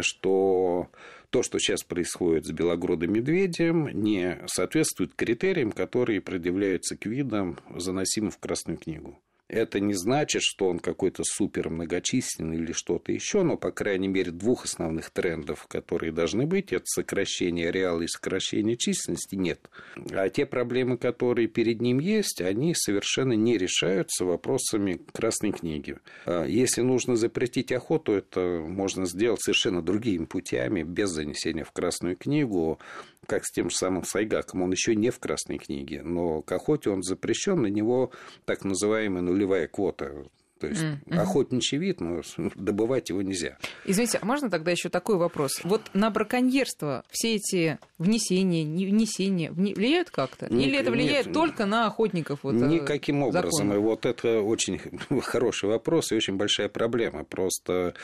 что 0.00 0.88
то, 1.30 1.42
что 1.42 1.58
сейчас 1.58 1.82
происходит 1.82 2.46
с 2.46 2.50
белогрудым 2.50 3.12
медведем, 3.12 3.88
не 3.88 4.38
соответствует 4.46 5.14
критериям, 5.14 5.72
которые 5.72 6.20
предъявляются 6.20 6.96
к 6.96 7.06
видам, 7.06 7.58
заносимым 7.74 8.30
в 8.30 8.38
Красную 8.38 8.78
книгу. 8.78 9.18
Это 9.52 9.80
не 9.80 9.92
значит, 9.92 10.40
что 10.42 10.68
он 10.68 10.78
какой-то 10.78 11.24
супер 11.24 11.68
многочисленный 11.68 12.56
или 12.56 12.72
что-то 12.72 13.12
еще, 13.12 13.42
но, 13.42 13.58
по 13.58 13.70
крайней 13.70 14.08
мере, 14.08 14.32
двух 14.32 14.64
основных 14.64 15.10
трендов, 15.10 15.66
которые 15.68 16.10
должны 16.10 16.46
быть, 16.46 16.72
это 16.72 16.86
сокращение 16.86 17.68
ареала 17.68 18.00
и 18.00 18.06
сокращение 18.06 18.78
численности, 18.78 19.34
нет. 19.34 19.68
А 20.10 20.30
те 20.30 20.46
проблемы, 20.46 20.96
которые 20.96 21.48
перед 21.48 21.82
ним 21.82 21.98
есть, 21.98 22.40
они 22.40 22.74
совершенно 22.74 23.34
не 23.34 23.58
решаются 23.58 24.24
вопросами 24.24 25.02
Красной 25.12 25.52
книги. 25.52 25.98
А 26.24 26.46
если 26.46 26.80
нужно 26.80 27.16
запретить 27.16 27.72
охоту, 27.72 28.12
это 28.12 28.64
можно 28.66 29.04
сделать 29.04 29.42
совершенно 29.42 29.82
другими 29.82 30.24
путями, 30.24 30.82
без 30.82 31.10
занесения 31.10 31.64
в 31.64 31.72
Красную 31.72 32.16
книгу, 32.16 32.78
как 33.26 33.44
с 33.44 33.52
тем 33.52 33.70
же 33.70 33.76
самым 33.76 34.04
Сайгаком. 34.04 34.62
Он 34.62 34.72
еще 34.72 34.94
не 34.94 35.10
в 35.10 35.18
Красной 35.18 35.58
книге, 35.58 36.02
но 36.02 36.42
к 36.42 36.52
охоте 36.52 36.90
он 36.90 37.02
запрещен, 37.02 37.62
на 37.62 37.68
него 37.68 38.12
так 38.44 38.64
называемая 38.64 39.22
нулевая 39.22 39.68
квота. 39.68 40.24
То 40.62 40.68
есть 40.68 40.80
mm-hmm. 40.80 41.18
охотничий 41.18 41.76
вид, 41.76 42.00
но 42.00 42.20
добывать 42.54 43.08
его 43.08 43.20
нельзя. 43.20 43.58
Извините, 43.84 44.18
а 44.22 44.24
можно 44.24 44.48
тогда 44.48 44.70
еще 44.70 44.90
такой 44.90 45.16
вопрос? 45.16 45.60
Вот 45.64 45.82
на 45.92 46.08
браконьерство 46.08 47.02
все 47.10 47.34
эти 47.34 47.80
внесения, 47.98 48.62
не 48.62 48.86
внесения 48.86 49.50
влияют 49.50 50.10
как-то? 50.10 50.46
Ник- 50.54 50.68
Или 50.68 50.78
это 50.78 50.92
влияет 50.92 51.26
нет, 51.26 51.34
только 51.34 51.66
на 51.66 51.88
охотников? 51.88 52.44
Вот, 52.44 52.54
э, 52.54 52.58
никаким 52.58 53.24
образом. 53.24 53.72
И 53.72 53.76
вот 53.76 54.06
это 54.06 54.40
очень 54.40 54.80
хороший 55.22 55.68
вопрос 55.68 56.12
и 56.12 56.14
очень 56.14 56.36
большая 56.36 56.68
проблема. 56.68 57.24
Просто 57.24 57.94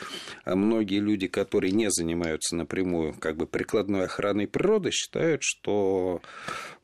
а, 0.43 0.57
многие 0.57 0.99
люди, 0.99 1.27
которые 1.27 1.71
не 1.71 1.89
занимаются 1.89 2.57
напрямую 2.57 3.13
как 3.13 3.37
бы 3.37 3.47
прикладной 3.47 4.03
охраной 4.03 4.47
природы, 4.47 4.91
считают, 4.91 5.43
что 5.43 6.21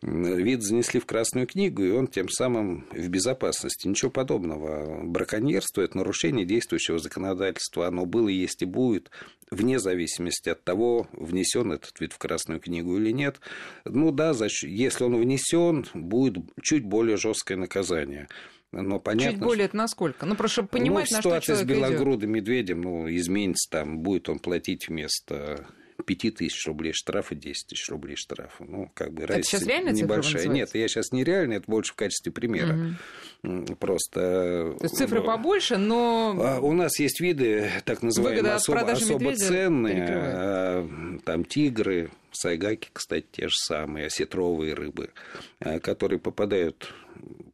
вид 0.02 0.64
занесли 0.64 1.02
в 1.02 1.06
Красную 1.06 1.48
книгу, 1.48 1.84
и 1.84 1.92
он 1.92 2.08
тем 2.08 2.30
самым 2.30 2.88
в 2.92 3.10
безопасности. 3.10 3.90
Ничего 3.90 4.10
подобного. 4.10 5.04
Браконьерство– 5.04 5.64
это 5.82 5.97
нарушение 5.97 6.45
действующего 6.45 6.99
законодательства. 6.99 7.88
Оно 7.88 8.06
было, 8.06 8.30
есть 8.30 8.62
и 8.62 8.65
будет, 8.65 9.12
вне 9.51 9.80
зависимости 9.80 10.49
от 10.49 10.63
того, 10.63 11.08
внесен 11.13 11.71
этот 11.71 11.99
вид 11.99 12.13
в 12.13 12.17
Красную 12.17 12.60
книгу 12.60 12.97
или 12.97 13.12
нет. 13.12 13.39
Ну 13.86 14.12
да, 14.12 14.34
если 14.63 15.04
он 15.04 15.17
внесен, 15.17 15.86
будет 15.93 16.43
чуть 16.62 16.86
более 16.86 17.17
жесткое 17.17 17.58
наказание. 17.58 18.28
Но 18.71 18.99
понятно, 18.99 19.32
Чуть 19.32 19.41
более 19.41 19.65
это 19.65 19.78
насколько? 19.78 20.25
Ну, 20.25 20.36
просто 20.36 20.63
понимать, 20.63 21.10
ну, 21.10 21.17
на 21.17 21.21
что 21.21 21.39
человек 21.39 21.65
с 21.65 21.67
белогрудым 21.67 22.32
идет. 22.32 22.41
медведем, 22.41 22.82
ну, 22.82 23.10
изменится 23.10 23.69
там, 23.69 23.99
будет 23.99 24.28
он 24.28 24.39
платить 24.39 24.89
вместо 24.89 25.67
5 26.06 26.36
тысяч 26.36 26.65
рублей 26.68 26.94
штрафа, 26.94 27.36
10 27.36 27.68
тысяч 27.68 27.89
рублей 27.89 28.15
штрафа. 28.15 28.63
Ну, 28.63 28.91
как 28.94 29.13
бы 29.13 29.26
разница 29.26 29.50
сейчас 29.50 29.68
реально 29.68 29.89
небольшая. 29.89 30.48
Нет, 30.48 30.70
я 30.74 30.88
сейчас 30.88 31.12
нереально, 31.12 31.54
это 31.54 31.65
больше 31.68 31.94
в 31.94 31.96
качестве 31.96 32.32
примера. 32.32 32.96
Угу. 33.44 33.76
Просто... 33.76 34.76
То 34.80 34.84
есть 34.84 34.96
цифры 34.96 35.20
ну, 35.20 35.26
побольше, 35.26 35.78
но... 35.78 36.36
А, 36.39 36.60
у 36.60 36.74
нас 36.74 37.00
есть 37.00 37.20
виды, 37.20 37.70
так 37.86 38.02
называемые, 38.02 38.54
особо, 38.54 38.91
особо 38.91 39.36
ценные. 39.36 40.06
А, 40.10 41.20
там 41.24 41.46
тигры, 41.46 42.10
сайгаки, 42.32 42.89
кстати, 42.94 43.26
те 43.32 43.48
же 43.48 43.56
самые, 43.56 44.08
осетровые 44.08 44.74
рыбы, 44.74 45.12
а, 45.60 45.80
которые 45.80 46.20
попадают 46.20 46.94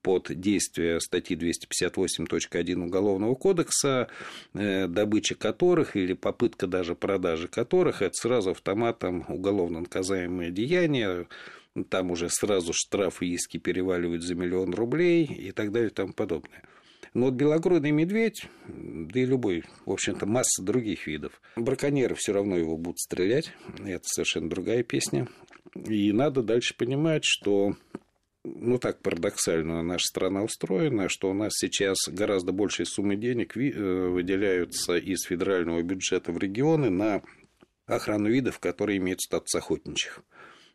под 0.02 0.32
действие 0.40 1.00
статьи 1.00 1.36
258.1 1.36 2.84
Уголовного 2.84 3.36
кодекса, 3.36 4.08
э, 4.54 4.88
добыча 4.88 5.36
которых 5.36 5.96
или 5.96 6.14
попытка 6.14 6.68
даже 6.68 6.96
продажи 6.96 7.48
которых, 7.48 8.02
это 8.02 8.14
сразу 8.14 8.52
автоматом 8.52 9.26
уголовно 9.28 9.82
наказаемое 9.82 10.52
деяние, 10.52 11.28
там 11.90 12.12
уже 12.12 12.30
сразу 12.30 12.74
штрафы 12.74 13.28
иски 13.28 13.58
переваливают 13.58 14.24
за 14.24 14.36
миллион 14.36 14.74
рублей 14.74 15.26
и 15.26 15.52
так 15.52 15.72
далее 15.72 15.90
и 15.90 15.94
тому 15.94 16.14
подобное. 16.14 16.64
Но 17.14 17.26
вот 17.26 17.34
белогрудный 17.34 17.92
медведь, 17.92 18.46
да 18.68 19.20
и 19.20 19.26
любой, 19.26 19.66
в 19.86 19.92
общем-то, 19.92 20.26
масса 20.26 20.64
других 20.64 21.08
видов. 21.08 21.42
Браконьеры 21.58 22.16
все 22.16 22.32
равно 22.32 22.58
его 22.58 22.78
будут 22.78 23.00
стрелять. 23.00 23.52
Это 23.80 24.04
совершенно 24.06 24.50
другая 24.50 24.84
песня. 24.84 25.28
И 25.76 26.12
надо 26.14 26.42
дальше 26.42 26.76
понимать, 26.76 27.24
что 27.26 27.76
ну 28.44 28.78
так 28.78 29.02
парадоксально 29.02 29.82
наша 29.82 30.08
страна 30.08 30.44
устроена, 30.44 31.10
что 31.10 31.30
у 31.30 31.34
нас 31.34 31.54
сейчас 31.56 31.98
гораздо 32.08 32.52
большие 32.52 32.86
суммы 32.86 33.16
денег 33.16 33.56
э, 33.56 33.72
выделяются 33.72 34.98
из 34.98 35.24
федерального 35.24 35.82
бюджета 35.82 36.32
в 36.32 36.38
регионы 36.38 36.90
на 36.90 37.22
охрану 37.86 38.30
видов, 38.30 38.60
которые 38.60 38.98
имеют 38.98 39.22
статус 39.22 39.54
охотничьих. 39.56 40.24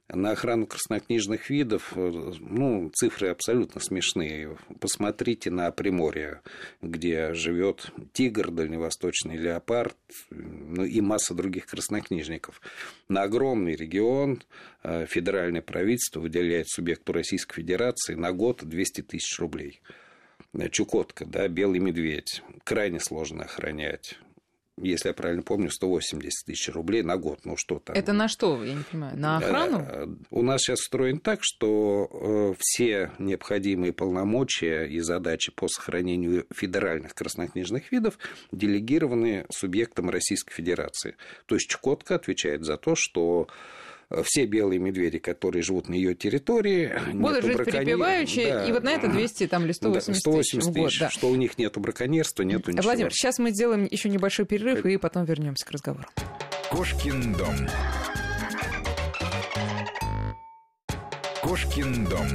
На 0.08 0.30
охрану 0.30 0.66
краснокнижных 0.66 1.50
видов, 1.50 1.92
э, 1.96 2.32
ну, 2.38 2.90
цифры 2.94 3.28
абсолютно 3.28 3.80
смешные. 3.80 4.56
Посмотрите 4.80 5.50
на 5.50 5.70
Приморье, 5.72 6.42
где 6.80 7.34
живет 7.34 7.90
тигр, 8.12 8.52
дальневосточный 8.52 9.36
леопард, 9.36 9.96
ну 10.30 10.84
и 10.84 11.00
масса 11.00 11.34
других 11.34 11.66
краснокнижников. 11.66 12.60
На 13.08 13.22
огромный 13.22 13.74
регион 13.74 14.44
э, 14.84 15.06
федеральное 15.06 15.62
правительство 15.62 16.20
выделяет 16.20 16.68
субъекту 16.68 17.12
Российской 17.12 17.56
Федерации 17.56 18.14
на 18.14 18.32
год 18.32 18.62
200 18.62 19.02
тысяч 19.02 19.38
рублей. 19.40 19.80
Чукотка, 20.70 21.26
да, 21.26 21.48
белый 21.48 21.80
медведь. 21.80 22.42
Крайне 22.64 23.00
сложно 23.00 23.44
охранять 23.44 24.18
если 24.76 25.08
я 25.08 25.14
правильно 25.14 25.42
помню, 25.42 25.70
180 25.70 26.46
тысяч 26.46 26.68
рублей 26.68 27.02
на 27.02 27.16
год. 27.16 27.40
Ну 27.44 27.56
что 27.56 27.78
там? 27.78 27.96
Это 27.96 28.12
на 28.12 28.28
что, 28.28 28.62
я 28.62 28.74
не 28.74 28.82
понимаю, 28.82 29.16
на 29.18 29.38
охрану? 29.38 29.78
Э, 29.80 30.06
у 30.30 30.42
нас 30.42 30.62
сейчас 30.62 30.80
устроен 30.80 31.18
так, 31.18 31.40
что 31.42 32.08
э, 32.10 32.54
все 32.58 33.12
необходимые 33.18 33.92
полномочия 33.92 34.84
и 34.84 35.00
задачи 35.00 35.50
по 35.52 35.68
сохранению 35.68 36.46
федеральных 36.54 37.14
краснокнижных 37.14 37.90
видов 37.90 38.18
делегированы 38.52 39.46
субъектам 39.50 40.10
Российской 40.10 40.54
Федерации. 40.54 41.16
То 41.46 41.54
есть 41.54 41.68
Чукотка 41.68 42.16
отвечает 42.16 42.64
за 42.64 42.76
то, 42.76 42.94
что 42.96 43.48
все 44.22 44.46
белые 44.46 44.78
медведи, 44.78 45.18
которые 45.18 45.62
живут 45.62 45.88
на 45.88 45.94
ее 45.94 46.14
территории, 46.14 46.92
будут 47.12 47.44
жить 47.44 47.56
припеваючи, 47.56 48.44
да, 48.44 48.64
и 48.66 48.72
вот 48.72 48.84
на 48.84 48.90
это 48.90 49.08
200 49.08 49.46
там, 49.48 49.64
или 49.64 49.72
180, 49.72 50.06
да, 50.06 50.20
180 50.20 50.52
тысяч, 50.52 50.74
тысяч 50.74 50.82
год, 50.82 50.92
да. 51.00 51.10
что 51.10 51.28
у 51.28 51.34
них 51.34 51.58
нет 51.58 51.76
браконьерства, 51.76 52.42
нету 52.42 52.70
ничего. 52.70 52.84
Владимир, 52.84 53.12
сейчас 53.12 53.38
мы 53.38 53.50
сделаем 53.50 53.86
еще 53.90 54.08
небольшой 54.08 54.46
перерыв, 54.46 54.84
и 54.84 54.96
потом 54.96 55.24
вернемся 55.24 55.66
к 55.66 55.70
разговору. 55.70 56.06
Кошкин 56.70 57.32
дом. 57.34 57.56
Кошкин 61.42 62.04
дом. 62.06 62.26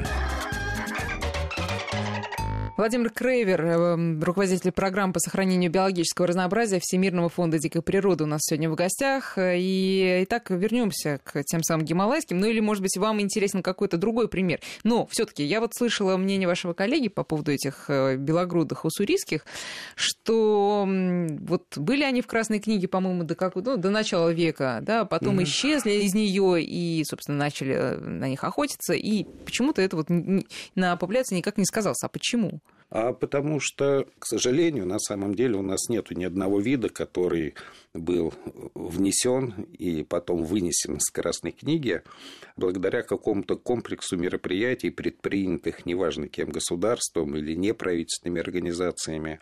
Владимир 2.81 3.11
Крейвер, 3.11 3.63
э, 3.63 4.23
руководитель 4.23 4.71
программы 4.71 5.13
по 5.13 5.19
сохранению 5.19 5.69
биологического 5.69 6.25
разнообразия 6.25 6.79
Всемирного 6.81 7.29
фонда 7.29 7.59
дикой 7.59 7.83
природы 7.83 8.23
у 8.23 8.27
нас 8.27 8.41
сегодня 8.41 8.71
в 8.71 8.73
гостях. 8.73 9.35
И 9.37 10.21
итак, 10.23 10.49
вернемся 10.49 11.19
к 11.23 11.43
тем 11.43 11.61
самым 11.61 11.85
гималайским. 11.85 12.39
Ну 12.39 12.47
или, 12.47 12.59
может 12.59 12.81
быть, 12.81 12.97
вам 12.97 13.21
интересен 13.21 13.61
какой-то 13.61 13.97
другой 13.97 14.27
пример. 14.29 14.61
Но 14.83 15.05
все-таки 15.05 15.43
я 15.43 15.59
вот 15.59 15.75
слышала 15.75 16.17
мнение 16.17 16.47
вашего 16.47 16.73
коллеги 16.73 17.07
по 17.07 17.23
поводу 17.23 17.51
этих 17.51 17.85
э, 17.87 18.15
белогрудых 18.15 18.83
уссурийских, 18.83 19.45
что 19.93 20.87
вот 20.87 21.77
были 21.77 22.01
они 22.03 22.23
в 22.23 22.25
Красной 22.25 22.59
книге, 22.59 22.87
по-моему, 22.87 23.25
до, 23.25 23.35
как, 23.35 23.53
ну, 23.57 23.77
до 23.77 23.91
начала 23.91 24.29
века, 24.29 24.79
да, 24.81 25.05
потом 25.05 25.39
mm-hmm. 25.39 25.43
исчезли 25.43 25.91
из 25.91 26.15
нее 26.15 26.63
и, 26.63 27.03
собственно, 27.03 27.37
начали 27.37 27.75
э, 27.75 27.97
на 27.99 28.27
них 28.27 28.43
охотиться. 28.43 28.93
И 28.93 29.25
почему-то 29.45 29.83
это 29.83 29.97
вот 29.97 30.07
на 30.09 30.95
популяции 30.95 31.35
никак 31.35 31.59
не 31.59 31.65
сказалось. 31.65 32.01
А 32.01 32.07
почему? 32.07 32.59
А 32.91 33.13
потому 33.13 33.62
что, 33.62 34.06
к 34.19 34.25
сожалению, 34.25 34.86
на 34.86 34.99
самом 34.99 35.34
деле 35.34 35.56
у 35.56 35.62
нас 35.62 35.88
нет 35.88 36.12
ни 36.12 36.25
одного 36.25 36.60
вида, 36.60 36.89
который 36.89 37.56
был 37.93 38.34
внесен 38.75 39.65
и 39.77 40.04
потом 40.04 40.43
вынесен 40.43 40.97
из 40.97 41.10
Красной 41.10 41.54
книги 41.54 42.01
благодаря 42.58 43.01
какому-то 43.01 43.56
комплексу 43.56 44.17
мероприятий, 44.17 44.89
предпринятых, 44.89 45.86
неважно 45.86 46.27
кем, 46.27 46.49
государством 46.49 47.38
или 47.38 47.56
неправительственными 47.56 48.41
организациями, 48.41 49.39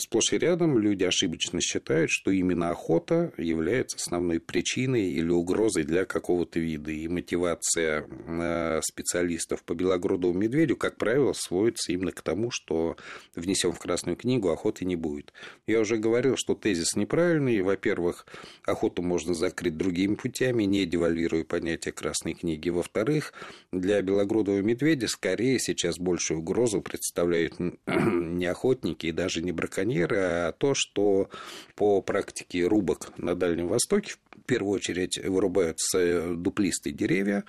Сплошь 0.00 0.32
и 0.32 0.38
рядом 0.38 0.78
люди 0.78 1.02
ошибочно 1.02 1.60
считают, 1.60 2.10
что 2.12 2.30
именно 2.30 2.70
охота 2.70 3.32
является 3.36 3.96
основной 3.96 4.38
причиной 4.38 5.10
или 5.10 5.30
угрозой 5.30 5.82
для 5.82 6.04
какого-то 6.04 6.60
вида. 6.60 6.92
И 6.92 7.08
мотивация 7.08 8.06
э, 8.06 8.80
специалистов 8.84 9.64
по 9.64 9.74
белогрудовому 9.74 10.38
медведю, 10.38 10.76
как 10.76 10.98
правило, 10.98 11.32
сводится 11.32 11.90
именно 11.90 12.12
к 12.12 12.22
тому, 12.22 12.52
что 12.52 12.96
внесем 13.34 13.72
в 13.72 13.80
Красную 13.80 14.16
книгу, 14.16 14.50
охоты 14.50 14.84
не 14.84 14.94
будет. 14.94 15.32
Я 15.66 15.80
уже 15.80 15.96
говорил, 15.96 16.36
что 16.36 16.54
тезис 16.54 16.94
неправильный. 16.94 17.60
Во-первых, 17.62 18.26
охоту 18.64 19.02
можно 19.02 19.34
закрыть 19.34 19.76
другими 19.76 20.14
путями, 20.14 20.62
не 20.62 20.86
девальвируя 20.86 21.42
понятие 21.42 21.92
Красной 21.92 22.34
книги. 22.34 22.68
Во-вторых, 22.68 23.32
для 23.72 24.00
белогрудого 24.02 24.60
медведя 24.60 25.08
скорее 25.08 25.58
сейчас 25.58 25.98
большую 25.98 26.38
угрозу 26.38 26.82
представляют 26.82 27.56
не 27.86 28.46
охотники 28.46 29.06
и 29.06 29.12
даже 29.12 29.42
не 29.42 29.50
браконьеры, 29.50 29.87
браконьеры, 29.88 30.16
а 30.16 30.52
то, 30.52 30.74
что 30.74 31.28
по 31.74 32.02
практике 32.02 32.66
рубок 32.66 33.12
на 33.18 33.34
Дальнем 33.34 33.68
Востоке 33.68 34.12
в 34.30 34.42
первую 34.46 34.74
очередь 34.74 35.18
вырубаются 35.18 36.34
дуплистые 36.34 36.92
деревья, 36.92 37.44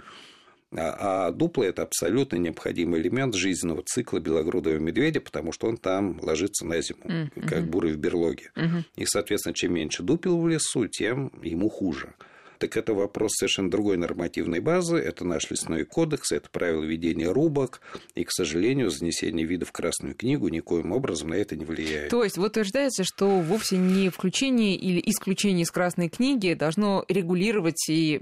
а, 0.72 1.28
а 1.28 1.32
дуплы– 1.32 1.66
это 1.68 1.82
абсолютно 1.82 2.36
необходимый 2.36 3.02
элемент 3.02 3.36
жизненного 3.36 3.84
цикла 3.86 4.20
белогрудого 4.20 4.78
медведя, 4.78 5.20
потому 5.20 5.52
что 5.52 5.68
он 5.68 5.78
там 5.78 6.20
ложится 6.22 6.66
на 6.66 6.82
зиму, 6.82 7.02
mm-hmm. 7.06 7.48
как 7.48 7.68
бурый 7.68 7.94
в 7.94 7.98
берлоге. 7.98 8.52
Mm-hmm. 8.56 8.84
И, 8.98 9.06
соответственно, 9.06 9.56
чем 9.56 9.74
меньше 9.74 10.04
дупел 10.04 10.40
в 10.40 10.48
лесу, 10.48 10.88
тем 10.88 11.32
ему 11.42 11.70
хуже 11.70 12.14
так 12.60 12.78
это 12.78 12.94
вопрос 12.94 13.32
совершенно 13.38 13.72
другой 13.72 13.98
нормативной 13.98 14.60
базы. 14.60 14.98
Это 14.98 15.26
наш 15.26 15.50
лесной 15.50 15.86
кодекс, 15.86 16.32
это 16.32 16.50
правила 16.50 16.84
ведения 16.84 17.32
рубок. 17.32 17.82
И, 18.16 18.24
к 18.24 18.32
сожалению, 18.32 18.90
занесение 18.90 19.46
видов 19.46 19.70
в 19.70 19.72
Красную 19.72 20.14
книгу 20.14 20.48
никоим 20.50 20.92
образом 20.92 21.30
на 21.30 21.36
это 21.36 21.56
не 21.56 21.66
влияет. 21.66 22.10
То 22.10 22.24
есть 22.24 22.38
вот 22.38 22.52
утверждается, 22.60 23.04
что 23.04 23.40
вовсе 23.40 23.78
не 23.78 24.10
включение 24.10 24.76
или 24.76 25.02
исключение 25.06 25.64
из 25.64 25.72
Красной 25.72 26.10
книги 26.10 26.54
должно 26.54 27.06
регулировать 27.08 27.90
и 27.90 28.20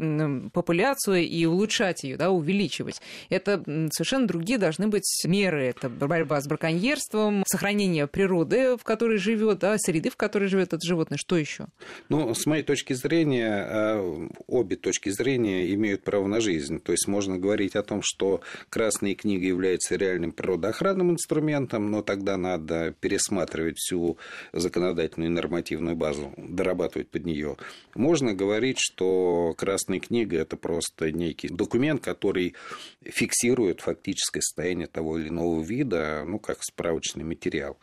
популяцию, 0.53 1.27
и 1.27 1.45
улучшать 1.45 2.03
ее, 2.03 2.17
да, 2.17 2.29
увеличивать. 2.29 3.01
Это 3.29 3.63
совершенно 3.91 4.27
другие 4.27 4.59
должны 4.59 4.87
быть 4.87 5.05
меры. 5.25 5.65
Это 5.65 5.89
борьба 5.89 6.39
с 6.41 6.47
браконьерством, 6.47 7.43
сохранение 7.47 8.05
природы, 8.05 8.77
в 8.77 8.83
которой 8.83 9.17
живет, 9.17 9.59
да, 9.59 9.75
среды, 9.79 10.11
в 10.11 10.15
которой 10.15 10.47
живет 10.47 10.73
это 10.73 10.85
животное. 10.85 11.17
Что 11.17 11.37
еще? 11.37 11.67
Ну, 12.09 12.33
с 12.35 12.45
моей 12.45 12.63
точки 12.63 12.93
зрения, 12.93 13.65
а, 13.67 14.26
обе 14.47 14.75
точки 14.75 15.09
зрения 15.09 15.73
имеют 15.73 16.03
право 16.03 16.27
на 16.27 16.39
жизнь. 16.41 16.79
То 16.79 16.91
есть 16.91 17.07
можно 17.07 17.37
говорить 17.37 17.75
о 17.75 17.83
том, 17.83 18.01
что 18.03 18.41
Красная 18.69 19.15
книга 19.15 19.45
является 19.45 19.95
реальным 19.95 20.31
природоохранным 20.31 21.11
инструментом, 21.11 21.91
но 21.91 22.01
тогда 22.01 22.37
надо 22.37 22.93
пересматривать 22.99 23.77
всю 23.77 24.17
законодательную 24.53 25.31
и 25.31 25.33
нормативную 25.33 25.95
базу, 25.95 26.33
дорабатывать 26.37 27.09
под 27.09 27.25
нее. 27.25 27.57
Можно 27.95 28.33
говорить, 28.33 28.77
что 28.79 29.53
Красная 29.57 29.99
книга– 29.99 30.37
это 30.39 30.57
просто 30.57 31.11
некий 31.11 31.49
документ, 31.49 32.03
который 32.03 32.55
фиксирует 33.03 33.81
фактическое 33.81 34.41
состояние 34.41 34.87
того 34.87 35.17
или 35.17 35.29
иного 35.29 35.61
вида, 35.61 36.23
ну, 36.25 36.39
как 36.39 36.63
справочный 36.63 37.23
материал. 37.23 37.77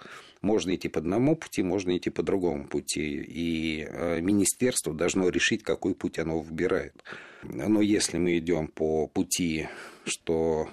Можно 0.44 0.74
идти 0.74 0.88
по 0.88 0.98
одному 0.98 1.36
пути, 1.36 1.62
можно 1.62 1.96
идти 1.96 2.10
по 2.10 2.22
другому 2.22 2.66
пути. 2.66 3.24
И 3.26 3.88
э, 3.88 4.20
министерство 4.20 4.92
должно 4.92 5.30
решить, 5.30 5.62
какой 5.62 5.94
путь 5.94 6.18
оно 6.18 6.40
выбирает. 6.40 7.02
Но 7.42 7.80
если 7.80 8.18
мы 8.18 8.36
идем 8.36 8.68
по 8.68 9.06
пути, 9.06 9.68
что 10.04 10.68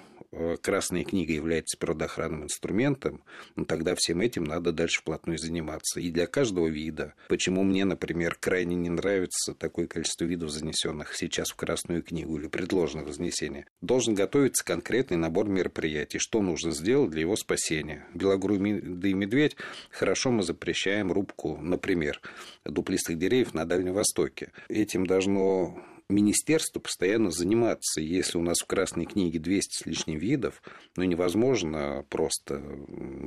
Красная 0.62 1.04
книга 1.04 1.32
является 1.32 1.76
природоохранным 1.76 2.44
инструментом, 2.44 3.22
ну, 3.54 3.64
тогда 3.64 3.94
всем 3.94 4.20
этим 4.20 4.44
надо 4.44 4.72
дальше 4.72 5.00
вплотную 5.00 5.38
заниматься. 5.38 6.00
И 6.00 6.10
для 6.10 6.26
каждого 6.26 6.68
вида. 6.68 7.14
Почему 7.28 7.62
мне, 7.62 7.84
например, 7.84 8.36
крайне 8.40 8.74
не 8.74 8.88
нравится 8.88 9.54
такое 9.54 9.86
количество 9.86 10.24
видов, 10.24 10.50
занесенных 10.50 11.14
сейчас 11.14 11.50
в 11.50 11.56
Красную 11.56 12.02
книгу 12.02 12.38
или 12.38 12.48
предложенных 12.48 13.06
вознесения. 13.06 13.66
Должен 13.82 14.14
готовиться 14.14 14.64
конкретный 14.64 15.18
набор 15.18 15.48
мероприятий, 15.48 16.18
что 16.18 16.40
нужно 16.40 16.70
сделать 16.72 17.10
для 17.10 17.20
его 17.20 17.36
спасения. 17.36 18.06
Белогрудый 18.14 19.12
медведь 19.12 19.56
хорошо 19.90 20.30
мы 20.30 20.42
запрещаем 20.42 21.12
рубку, 21.12 21.58
например, 21.58 22.20
дуплистых 22.64 23.18
деревьев 23.18 23.54
на 23.54 23.64
Дальнем 23.64 23.92
Востоке. 23.92 24.50
Этим 24.68 25.06
должно 25.06 25.78
министерству 26.08 26.80
постоянно 26.80 27.30
заниматься. 27.30 28.00
Если 28.00 28.38
у 28.38 28.42
нас 28.42 28.58
в 28.60 28.66
Красной 28.66 29.06
книге 29.06 29.38
200 29.38 29.82
с 29.82 29.86
лишним 29.86 30.18
видов, 30.18 30.62
ну, 30.96 31.04
невозможно 31.04 32.04
просто 32.08 32.62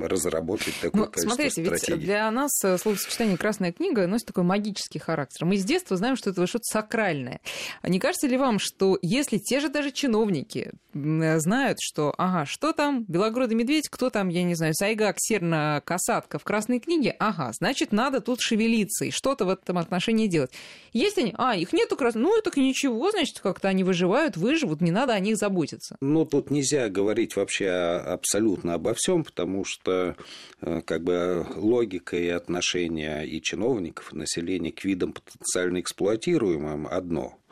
разработать 0.00 0.74
такое 0.80 1.06
ну, 1.06 1.12
смотрите, 1.14 1.64
стратегий. 1.64 1.94
Ведь 1.94 2.04
для 2.04 2.30
нас 2.30 2.52
э, 2.64 2.78
словосочетание 2.78 3.36
«красная 3.36 3.72
книга» 3.72 4.06
носит 4.06 4.26
такой 4.26 4.44
магический 4.44 4.98
характер. 4.98 5.46
Мы 5.46 5.56
с 5.56 5.64
детства 5.64 5.96
знаем, 5.96 6.16
что 6.16 6.30
это 6.30 6.46
что-то 6.46 6.64
сакральное. 6.64 7.40
А 7.82 7.88
не 7.88 7.98
кажется 7.98 8.26
ли 8.26 8.36
вам, 8.36 8.58
что 8.58 8.98
если 9.02 9.38
те 9.38 9.60
же 9.60 9.68
даже 9.68 9.90
чиновники 9.90 10.72
э, 10.94 11.38
знают, 11.38 11.78
что, 11.80 12.14
ага, 12.18 12.46
что 12.46 12.72
там, 12.72 13.04
белогрудый 13.04 13.56
медведь, 13.56 13.88
кто 13.88 14.10
там, 14.10 14.28
я 14.28 14.42
не 14.42 14.54
знаю, 14.54 14.74
сайга, 14.74 15.12
ксерна, 15.12 15.82
касатка 15.84 16.38
в 16.38 16.44
Красной 16.44 16.80
книге, 16.80 17.14
ага, 17.18 17.52
значит, 17.52 17.92
надо 17.92 18.20
тут 18.20 18.40
шевелиться 18.40 19.04
и 19.06 19.10
что-то 19.10 19.44
в 19.44 19.48
этом 19.48 19.78
отношении 19.78 20.26
делать. 20.26 20.52
Есть 20.92 21.18
они? 21.18 21.34
А, 21.36 21.56
их 21.56 21.72
нету 21.72 21.96
красной, 21.96 22.22
ну, 22.22 22.38
это 22.38 22.50
ничего 22.58 22.75
ничего, 22.76 23.10
значит, 23.10 23.40
как-то 23.40 23.68
они 23.68 23.84
выживают, 23.84 24.36
выживут, 24.36 24.80
не 24.80 24.90
надо 24.90 25.14
о 25.14 25.20
них 25.20 25.36
заботиться. 25.36 25.96
Ну, 26.00 26.24
тут 26.24 26.50
нельзя 26.50 26.88
говорить 26.88 27.36
вообще 27.36 27.70
абсолютно 27.70 28.74
обо 28.74 28.94
всем, 28.94 29.24
потому 29.24 29.64
что 29.64 30.16
э, 30.60 30.80
как 30.82 31.02
бы 31.02 31.46
логика 31.54 32.16
и 32.16 32.28
отношения 32.28 33.22
и 33.22 33.40
чиновников, 33.40 34.12
и 34.12 34.16
населения 34.16 34.72
к 34.72 34.84
видам 34.84 35.12
потенциально 35.12 35.80
эксплуатируемым 35.80 36.86
одно– 36.86 37.38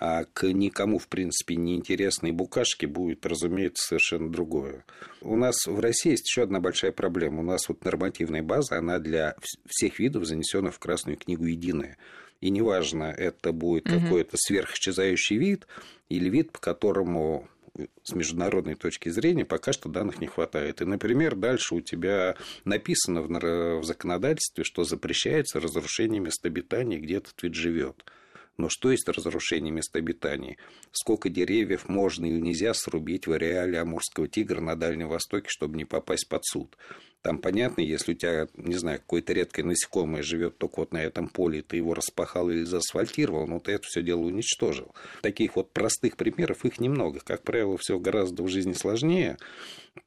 а 0.00 0.24
к 0.32 0.46
никому, 0.46 0.98
в 0.98 1.08
принципе, 1.08 1.56
неинтересной 1.56 2.30
букашке 2.30 2.86
будет, 2.86 3.26
разумеется, 3.26 3.84
совершенно 3.88 4.30
другое. 4.30 4.84
У 5.20 5.34
нас 5.34 5.66
в 5.66 5.80
России 5.80 6.10
есть 6.12 6.28
еще 6.28 6.42
одна 6.42 6.60
большая 6.60 6.92
проблема. 6.92 7.40
У 7.40 7.42
нас 7.42 7.68
вот 7.68 7.84
нормативная 7.84 8.42
база, 8.42 8.78
она 8.78 9.00
для 9.00 9.34
всех 9.66 9.98
видов 9.98 10.24
занесена 10.24 10.70
в 10.70 10.78
Красную 10.78 11.16
книгу 11.16 11.46
единая. 11.46 11.96
И 12.40 12.50
неважно, 12.50 13.04
это 13.04 13.52
будет 13.52 13.90
угу. 13.90 14.00
какой-то 14.00 14.36
сверхисчезающий 14.36 15.36
вид 15.36 15.66
или 16.08 16.28
вид, 16.28 16.52
по 16.52 16.60
которому 16.60 17.48
с 18.02 18.12
международной 18.12 18.74
точки 18.74 19.08
зрения 19.08 19.44
пока 19.44 19.72
что 19.72 19.88
данных 19.88 20.20
не 20.20 20.26
хватает. 20.26 20.80
И, 20.80 20.84
например, 20.84 21.36
дальше 21.36 21.76
у 21.76 21.80
тебя 21.80 22.36
написано 22.64 23.22
в 23.22 23.84
законодательстве, 23.84 24.64
что 24.64 24.84
запрещается 24.84 25.60
разрушение 25.60 26.20
мест 26.20 26.44
обитания, 26.44 26.98
где 26.98 27.16
этот 27.16 27.40
вид 27.42 27.54
живет. 27.54 28.04
Но 28.58 28.68
что 28.68 28.90
есть 28.90 29.08
разрушение 29.08 29.72
мест 29.72 29.94
обитания? 29.94 30.56
Сколько 30.90 31.28
деревьев 31.28 31.88
можно 31.88 32.26
или 32.26 32.40
нельзя 32.40 32.74
срубить 32.74 33.28
в 33.28 33.32
ареале 33.32 33.78
Амурского 33.78 34.26
тигра 34.26 34.60
на 34.60 34.74
Дальнем 34.74 35.08
Востоке, 35.08 35.48
чтобы 35.48 35.76
не 35.76 35.84
попасть 35.84 36.28
под 36.28 36.44
суд? 36.44 36.76
Там 37.22 37.38
понятно, 37.38 37.80
если 37.80 38.12
у 38.12 38.14
тебя, 38.14 38.48
не 38.54 38.76
знаю, 38.76 39.00
какое-то 39.00 39.32
редкое 39.32 39.64
насекомое 39.64 40.22
живет 40.22 40.58
только 40.58 40.80
вот 40.80 40.92
на 40.92 40.98
этом 40.98 41.28
поле, 41.28 41.62
ты 41.62 41.76
его 41.76 41.94
распахал 41.94 42.48
или 42.48 42.62
заасфальтировал, 42.62 43.46
но 43.46 43.58
ты 43.58 43.72
это 43.72 43.84
все 43.86 44.02
дело 44.02 44.20
уничтожил. 44.20 44.94
Таких 45.22 45.56
вот 45.56 45.72
простых 45.72 46.16
примеров 46.16 46.64
их 46.64 46.80
немного. 46.80 47.20
Как 47.20 47.42
правило, 47.42 47.76
все 47.76 47.98
гораздо 47.98 48.42
в 48.44 48.48
жизни 48.48 48.72
сложнее. 48.72 49.36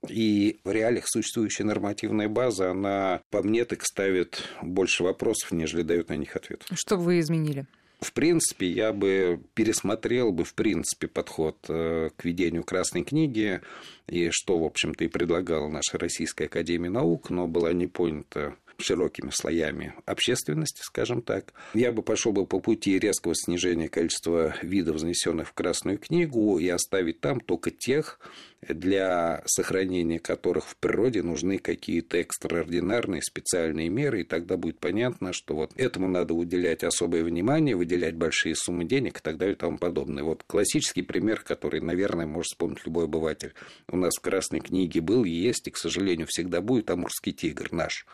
И 0.08 0.60
в 0.64 0.72
реалиях 0.72 1.06
существующая 1.08 1.66
нормативная 1.66 2.30
база, 2.30 2.72
она, 2.72 3.22
по 3.30 3.44
мне, 3.44 3.66
так 3.66 3.86
ставит 3.86 4.44
больше 4.62 5.04
вопросов, 5.04 5.52
нежели 5.52 5.84
дает 5.84 6.10
на 6.10 6.16
них 6.16 6.36
ответ. 6.36 6.66
Что 6.74 6.96
вы 6.98 7.20
изменили? 7.20 7.66
В 8.02 8.14
принципе, 8.14 8.68
я 8.68 8.94
бы 8.94 9.40
пересмотрел 9.54 10.32
бы, 10.32 10.44
в 10.44 10.56
принципе, 10.56 11.08
подход 11.08 11.58
э, 11.70 12.10
к 12.16 12.26
ведению 12.26 12.64
Красной 12.64 13.04
книги, 13.04 13.62
и 14.08 14.30
что, 14.32 14.58
в 14.58 14.64
общем-то, 14.64 15.04
и 15.04 15.08
предлагала 15.08 15.68
наша 15.68 16.00
Российская 16.00 16.46
Академия 16.46 16.90
Наук, 16.90 17.30
но 17.30 17.48
была 17.48 17.72
не 17.74 17.86
понята 17.86 18.56
широкими 18.82 19.30
слоями 19.32 19.94
общественности, 20.06 20.82
скажем 20.84 21.22
так. 21.22 21.54
Я 21.74 21.92
бы 21.92 22.04
пошел 22.04 22.32
бы 22.32 22.46
по 22.46 22.60
пути 22.60 23.00
резкого 23.00 23.36
снижения 23.36 23.88
количества 23.88 24.56
видов, 24.62 25.00
занесенных 25.00 25.50
в 25.50 25.54
Красную 25.54 25.98
книгу, 25.98 26.60
и 26.60 26.68
оставить 26.68 27.22
там 27.22 27.40
только 27.40 27.72
тех, 27.72 28.20
для 28.68 29.42
сохранения 29.46 30.20
которых 30.20 30.68
в 30.68 30.78
природе 30.78 31.24
нужны 31.24 31.58
какие-то 31.58 32.18
экстраординарные 32.18 33.22
специальные 33.22 33.90
меры, 33.90 34.22
и 34.22 34.24
тогда 34.24 34.58
будет 34.58 34.80
понятно, 34.80 35.34
что 35.34 35.56
вот 35.56 35.72
этому 35.78 36.08
надо 36.08 36.34
уделять 36.34 36.84
особое 36.84 37.24
внимание, 37.24 37.76
выделять 37.76 38.16
большие 38.16 38.56
суммы 38.56 38.86
денег 38.86 39.18
и 39.18 39.22
так 39.22 39.38
далее 39.38 39.56
и 39.56 39.58
тому 39.58 39.78
подобное. 39.78 40.24
Вот 40.24 40.44
классический 40.44 41.02
пример, 41.02 41.42
который, 41.42 41.82
наверное, 41.82 42.28
может 42.28 42.52
вспомнить 42.52 42.86
любой 42.86 43.06
обыватель. 43.06 43.54
У 43.88 43.98
нас 43.98 44.14
в 44.16 44.22
Красной 44.22 44.60
книге 44.60 45.02
был, 45.02 45.24
есть 45.24 45.68
и, 45.68 45.72
к 45.72 45.78
сожалению, 45.78 46.28
всегда 46.30 46.62
будет 46.62 46.90
амурский 46.90 47.34
тигр 47.34 47.72
наш. 47.72 48.06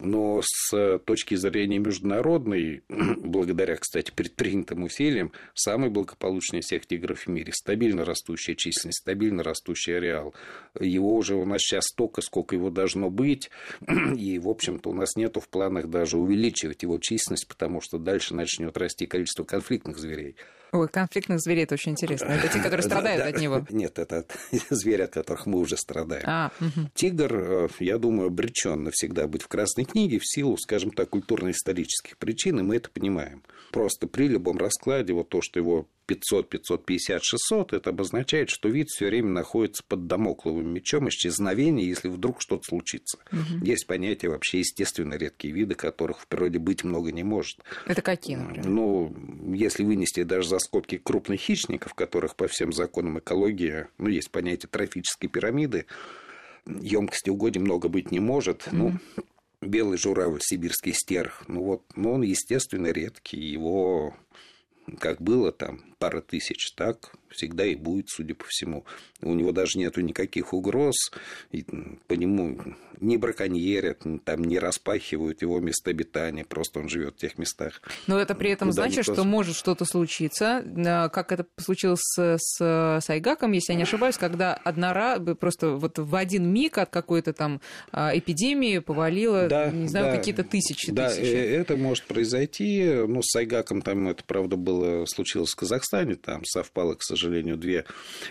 Но 0.00 0.40
с 0.42 0.98
точки 1.04 1.34
зрения 1.34 1.78
международной, 1.78 2.82
благодаря, 2.88 3.76
кстати, 3.76 4.10
предпринятым 4.10 4.84
усилиям, 4.84 5.32
самый 5.54 5.90
благополучный 5.90 6.60
из 6.60 6.66
всех 6.66 6.86
тигров 6.86 7.20
в 7.20 7.26
мире. 7.28 7.52
Стабильно 7.52 8.04
растущая 8.04 8.56
численность, 8.56 9.00
стабильно 9.00 9.42
растущий 9.42 9.96
ареал. 9.96 10.34
Его 10.80 11.14
уже 11.14 11.34
у 11.34 11.44
нас 11.44 11.60
сейчас 11.60 11.84
столько, 11.86 12.22
сколько 12.22 12.56
его 12.56 12.70
должно 12.70 13.10
быть. 13.10 13.50
И, 14.16 14.38
в 14.38 14.48
общем-то, 14.48 14.90
у 14.90 14.94
нас 14.94 15.14
нету 15.16 15.40
в 15.40 15.48
планах 15.48 15.88
даже 15.88 16.16
увеличивать 16.16 16.82
его 16.82 16.98
численность, 16.98 17.46
потому 17.46 17.80
что 17.80 17.98
дальше 17.98 18.34
начнет 18.34 18.76
расти 18.76 19.06
количество 19.06 19.44
конфликтных 19.44 19.98
зверей. 19.98 20.36
Ой, 20.72 20.88
конфликтных 20.88 21.38
зверей 21.40 21.64
это 21.64 21.74
очень 21.74 21.92
интересно. 21.92 22.28
Это 22.28 22.48
те, 22.48 22.60
которые 22.60 22.82
страдают 22.86 23.34
от 23.34 23.40
него. 23.40 23.64
Нет, 23.68 23.98
это 23.98 24.24
звери, 24.70 25.02
от 25.02 25.12
которых 25.12 25.44
мы 25.44 25.58
уже 25.58 25.76
страдаем. 25.76 26.24
А, 26.26 26.50
Тигр, 26.94 27.34
э, 27.34 27.68
я 27.78 27.98
думаю, 27.98 28.28
обречен 28.28 28.84
навсегда 28.84 29.26
быть 29.26 29.42
в 29.42 29.48
Красной 29.48 29.84
книге 29.84 30.18
в 30.18 30.26
силу, 30.26 30.56
скажем 30.56 30.90
так, 30.90 31.10
культурно-исторических 31.10 32.16
причин, 32.16 32.60
и 32.60 32.62
мы 32.62 32.76
это 32.76 32.90
понимаем. 32.90 33.42
Просто 33.70 34.06
при 34.06 34.28
любом 34.28 34.56
раскладе 34.56 35.12
вот 35.12 35.28
то, 35.28 35.42
что 35.42 35.60
его 35.60 35.88
500, 36.06 36.48
550, 36.48 37.22
600, 37.22 37.72
это 37.72 37.90
обозначает, 37.90 38.50
что 38.50 38.68
вид 38.68 38.88
все 38.88 39.06
время 39.06 39.30
находится 39.30 39.82
под 39.86 40.06
домокловым 40.06 40.72
мечом 40.72 41.08
исчезновения, 41.08 41.84
если 41.84 42.08
вдруг 42.08 42.40
что-то 42.40 42.62
случится. 42.64 43.18
Угу. 43.30 43.64
Есть 43.64 43.86
понятие 43.86 44.30
вообще 44.30 44.60
естественно 44.60 45.14
редкие 45.14 45.54
виды, 45.54 45.74
которых 45.74 46.20
в 46.20 46.26
природе 46.26 46.58
быть 46.58 46.84
много 46.84 47.12
не 47.12 47.22
может. 47.22 47.58
Это 47.86 48.02
какие, 48.02 48.36
например? 48.36 48.66
Ну, 48.66 49.14
если 49.54 49.84
вынести 49.84 50.22
даже 50.22 50.48
за 50.48 50.58
скобки 50.58 50.98
крупных 50.98 51.40
хищников, 51.40 51.94
которых 51.94 52.36
по 52.36 52.48
всем 52.48 52.72
законам 52.72 53.18
экологии, 53.18 53.86
ну, 53.98 54.08
есть 54.08 54.30
понятие 54.30 54.68
трофической 54.70 55.28
пирамиды, 55.28 55.86
емкости 56.66 57.30
угодий 57.30 57.60
много 57.60 57.88
быть 57.88 58.10
не 58.10 58.20
может. 58.20 58.62
Mm-hmm. 58.62 58.76
Ну, 58.76 58.98
белый 59.60 59.96
журавль, 59.96 60.40
сибирский 60.42 60.92
стерх, 60.92 61.44
ну 61.48 61.62
вот, 61.62 61.82
ну 61.94 62.12
он, 62.12 62.22
естественно, 62.22 62.88
редкий, 62.88 63.38
его 63.38 64.14
как 64.98 65.20
было 65.20 65.52
там 65.52 65.94
пара 65.98 66.20
тысяч, 66.20 66.72
так 66.72 67.14
всегда 67.32 67.64
и 67.64 67.74
будет, 67.74 68.08
судя 68.08 68.34
по 68.34 68.44
всему. 68.48 68.84
У 69.20 69.34
него 69.34 69.52
даже 69.52 69.78
нету 69.78 70.00
никаких 70.00 70.52
угроз, 70.52 70.94
и 71.50 71.64
по 72.06 72.14
нему 72.14 72.58
не 73.00 73.16
браконьерят, 73.16 74.02
там 74.24 74.44
не 74.44 74.58
распахивают 74.58 75.42
его 75.42 75.58
место 75.60 75.90
обитания, 75.90 76.44
просто 76.44 76.80
он 76.80 76.88
живет 76.88 77.16
в 77.16 77.18
тех 77.18 77.38
местах. 77.38 77.82
Но 78.06 78.18
это 78.18 78.34
при 78.34 78.50
этом 78.50 78.72
значит, 78.72 78.98
никто... 79.00 79.14
что 79.14 79.24
может 79.24 79.56
что-то 79.56 79.84
случиться, 79.84 80.64
как 81.12 81.32
это 81.32 81.46
случилось 81.56 82.00
с, 82.02 82.38
с 82.38 83.00
Сайгаком, 83.04 83.52
если 83.52 83.72
я 83.72 83.76
не 83.76 83.82
ошибаюсь, 83.82 84.16
когда 84.16 84.54
одна 84.54 85.18
просто 85.40 85.70
вот 85.70 85.98
в 85.98 86.14
один 86.14 86.52
миг 86.52 86.78
от 86.78 86.90
какой-то 86.90 87.32
там 87.32 87.60
а, 87.90 88.16
эпидемии 88.16 88.78
повалило, 88.78 89.48
да, 89.48 89.70
не 89.70 89.88
знаю, 89.88 90.06
да, 90.06 90.16
какие-то 90.16 90.44
тысячи 90.44 90.92
да, 90.92 91.08
тысячи. 91.08 91.34
Э, 91.34 91.60
это 91.60 91.76
может 91.76 92.04
произойти. 92.04 92.84
Ну, 92.84 93.22
с 93.22 93.30
Сайгаком 93.30 93.82
там 93.82 94.08
это, 94.08 94.22
правда, 94.24 94.56
было, 94.56 95.06
случилось 95.06 95.50
в 95.50 95.56
Казахстане, 95.56 96.16
там 96.16 96.44
совпало, 96.44 96.94
к 96.94 97.02
сожалению, 97.02 97.21
две 97.30 97.84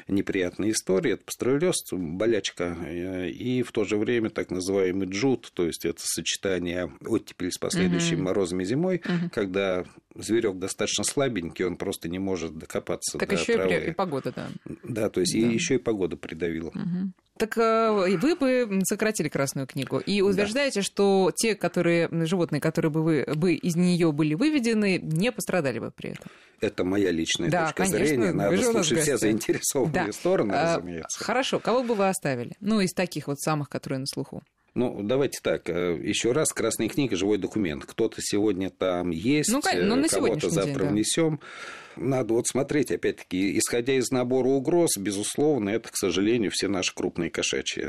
неприятные 0.07 0.71
истории. 0.71 1.13
Это 1.13 1.23
пастереллез, 1.25 1.75
болячка, 1.91 2.77
э, 2.85 3.29
и 3.29 3.63
в 3.63 3.71
то 3.71 3.83
же 3.83 3.97
время 3.97 4.29
так 4.29 4.51
называемый 4.51 5.07
джут, 5.07 5.51
то 5.53 5.65
есть 5.65 5.85
это 5.85 6.01
сочетание 6.03 6.91
оттепели 7.05 7.49
с 7.49 7.57
последующими 7.57 8.17
угу. 8.17 8.25
морозами 8.25 8.63
зимой, 8.63 9.01
угу. 9.03 9.29
когда 9.33 9.85
зверек 10.15 10.57
достаточно 10.57 11.03
слабенький, 11.03 11.65
он 11.65 11.77
просто 11.77 12.09
не 12.09 12.19
может 12.19 12.57
докопаться 12.57 13.17
так 13.17 13.29
до 13.29 13.35
еще 13.35 13.53
травы. 13.53 13.85
и 13.87 13.91
погода, 13.91 14.33
да. 14.35 14.49
Да, 14.83 15.09
то 15.09 15.21
есть 15.21 15.33
да. 15.33 15.39
и 15.39 15.53
еще 15.53 15.75
и 15.75 15.77
погода 15.77 16.17
придавила. 16.17 16.69
Угу. 16.69 17.11
Так 17.37 17.57
э, 17.57 18.17
вы 18.21 18.35
бы 18.35 18.81
сократили 18.83 19.27
Красную 19.27 19.65
книгу 19.65 19.97
и 19.97 20.21
утверждаете, 20.21 20.81
да. 20.81 20.83
что 20.83 21.31
те, 21.35 21.55
которые 21.55 22.07
животные, 22.25 22.61
которые 22.61 22.91
бы 22.91 23.01
вы 23.01 23.25
бы 23.35 23.53
из 23.53 23.75
нее 23.75 24.11
были 24.11 24.35
выведены, 24.35 24.99
не 25.01 25.31
пострадали 25.31 25.79
бы 25.79 25.91
при 25.91 26.11
этом. 26.11 26.29
Это 26.61 26.83
моя 26.83 27.09
личная 27.11 27.49
да, 27.49 27.65
точка 27.65 27.83
конечно, 27.83 28.05
зрения. 28.05 28.31
Надо 28.31 28.61
слушать 28.61 28.99
все 28.99 29.17
заинтересованные 29.17 30.05
да. 30.05 30.11
стороны, 30.11 30.53
а, 30.53 30.75
разумеется. 30.75 31.23
Хорошо, 31.23 31.59
кого 31.59 31.83
бы 31.83 31.95
вы 31.95 32.07
оставили? 32.07 32.53
Ну, 32.59 32.79
из 32.79 32.93
таких 32.93 33.27
вот 33.27 33.39
самых, 33.39 33.67
которые 33.67 33.99
на 33.99 34.05
слуху. 34.05 34.43
Ну, 34.73 35.01
давайте 35.03 35.39
так, 35.43 35.69
э, 35.69 35.99
еще 36.01 36.31
раз, 36.31 36.53
Красная 36.53 36.87
книга– 36.87 37.15
живой 37.17 37.37
документ. 37.37 37.85
Кто-то 37.85 38.21
сегодня 38.21 38.69
там 38.69 39.09
есть, 39.09 39.51
ну, 39.51 39.61
ну, 39.73 40.07
кого-то 40.07 40.49
завтра 40.49 40.83
день, 40.85 40.93
внесем. 40.93 41.39
Да. 41.41 42.01
Надо 42.01 42.33
вот 42.35 42.47
смотреть, 42.47 42.89
опять-таки, 42.89 43.57
исходя 43.57 43.93
из 43.93 44.11
набора 44.11 44.47
угроз, 44.47 44.91
безусловно, 44.97 45.71
это, 45.71 45.91
к 45.91 45.97
сожалению, 45.97 46.51
все 46.51 46.69
наши 46.69 46.95
крупные 46.95 47.29
кошачьи. 47.29 47.83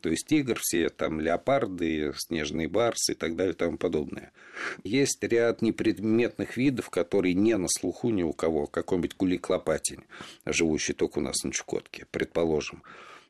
То 0.00 0.08
есть 0.10 0.28
тигр, 0.28 0.58
все 0.60 0.90
там 0.90 1.20
леопарды, 1.20 2.12
снежные 2.16 2.68
барсы 2.68 3.12
и 3.12 3.14
так 3.16 3.34
далее 3.34 3.54
и 3.54 3.56
тому 3.56 3.76
подобное. 3.76 4.30
Есть 4.84 5.22
ряд 5.24 5.60
непредметных 5.60 6.56
видов, 6.56 6.88
которые 6.88 7.34
не 7.34 7.56
на 7.56 7.66
слуху 7.68 8.10
ни 8.10 8.22
у 8.22 8.32
кого. 8.32 8.66
Какой-нибудь 8.68 9.14
кулик-лопатень, 9.14 10.04
живущий 10.46 10.92
только 10.92 11.18
у 11.18 11.22
нас 11.22 11.42
на 11.42 11.52
Чукотке, 11.52 12.06
предположим. 12.12 12.84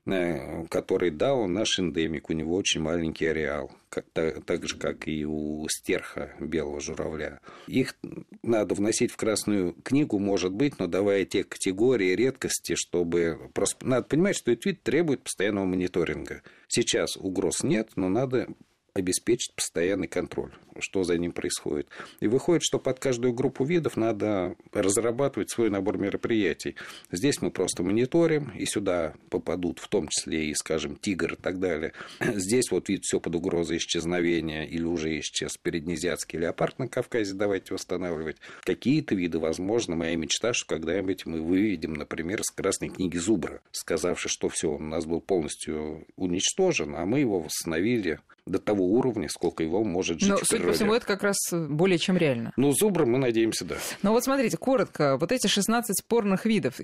Э, 0.06 0.64
который, 0.68 1.11
да, 1.11 1.34
он 1.34 1.52
наш 1.52 1.78
эндемик, 1.78 2.30
у 2.30 2.32
него 2.32 2.56
очень 2.56 2.80
маленький 2.80 3.26
ареал, 3.26 3.70
как, 3.90 4.06
так, 4.12 4.44
так 4.44 4.66
же, 4.66 4.78
как 4.78 5.06
и 5.06 5.26
у 5.26 5.66
стерха 5.68 6.34
белого 6.40 6.80
журавля. 6.80 7.40
Их 7.66 7.94
надо 8.42 8.74
вносить 8.74 9.11
в 9.11 9.16
Красную 9.16 9.74
книгу, 9.82 10.18
может 10.18 10.52
быть, 10.52 10.78
но 10.78 10.87
давая 10.87 11.24
те 11.24 11.44
категории 11.44 12.14
редкости, 12.14 12.74
чтобы... 12.74 13.50
Просто 13.52 13.87
надо 13.87 14.06
понимать, 14.06 14.37
что 14.37 14.50
этот 14.50 14.64
вид 14.64 14.82
требует 14.82 15.22
постоянного 15.24 15.66
мониторинга. 15.66 16.42
Сейчас 16.68 17.16
угроз 17.16 17.62
нет, 17.62 17.90
но 17.96 18.08
надо 18.08 18.48
обеспечить 18.94 19.54
постоянный 19.54 20.08
контроль, 20.08 20.52
что 20.81 21.04
за 21.04 21.16
ним 21.18 21.33
происходит. 21.33 21.88
И 22.20 22.28
выходит, 22.28 22.62
что 22.62 22.78
под 22.78 22.98
каждую 22.98 23.33
группу 23.33 23.64
видов 23.64 23.96
надо 23.96 24.57
разрабатывать 24.72 25.50
свой 25.50 25.70
набор 25.70 25.98
мероприятий. 25.98 26.76
Здесь 27.11 27.40
мы 27.40 27.50
просто 27.50 27.83
мониторим, 27.83 28.50
и 28.57 28.66
сюда 28.66 29.14
попадут 29.31 29.78
в 29.78 29.88
том 29.88 30.09
числе 30.09 30.47
и, 30.47 30.55
скажем, 30.55 30.97
тигр 30.97 31.34
и 31.34 31.36
так 31.36 31.59
далее. 31.61 31.93
Здесь 32.20 32.70
вот 32.70 32.88
вид 32.88 33.05
все 33.05 33.20
под 33.20 33.34
угрозой 33.34 33.78
исчезновения 33.78 34.64
или 34.64 34.84
уже 34.84 35.18
исчез 35.20 35.57
переднезиатский 35.57 36.38
леопард 36.38 36.78
на 36.78 36.88
Кавказе, 36.88 37.34
давайте 37.34 37.74
восстанавливать. 37.74 38.36
Какие-то 38.62 39.14
виды, 39.14 39.38
возможно, 39.38 39.97
моя 39.97 40.16
мечта, 40.16 40.53
что 40.53 40.66
когда-нибудь 40.66 41.26
мы 41.26 41.40
выведем, 41.40 41.95
например, 41.95 42.43
с 42.43 42.51
Красной 42.51 42.88
книги 42.88 43.16
Зубра, 43.16 43.61
сказавши, 43.72 44.28
что 44.28 44.49
все, 44.49 44.70
он 44.72 44.86
у 44.86 44.88
нас 44.88 45.07
был 45.07 45.20
полностью 45.20 46.07
уничтожен, 46.16 46.95
а 46.97 47.05
мы 47.05 47.20
его 47.20 47.40
восстановили 47.40 48.20
до 48.49 48.59
того 48.59 48.84
уровня, 48.86 49.28
сколько 49.28 49.62
его 49.62 49.84
может 49.84 50.20
жить 50.20 50.30
Но, 50.30 50.38
судя 50.43 50.68
по 50.69 50.75
всему, 50.75 50.95
это 50.95 51.07
как 51.07 51.23
раз 51.23 51.37
более 51.53 51.99
чем 51.99 52.16
реально. 52.16 52.53
Ну, 52.57 52.73
зубра 52.73 53.05
мы 53.05 53.19
надеемся, 53.19 53.64
да. 53.64 53.77
Но 54.03 54.12
вот 54.12 54.25
смотрите, 54.25 54.57
коротко, 54.57 55.16
вот 55.16 55.33
эти 55.33 55.47
16 55.47 55.99
спорных 55.99 56.45
видов, 56.45 56.81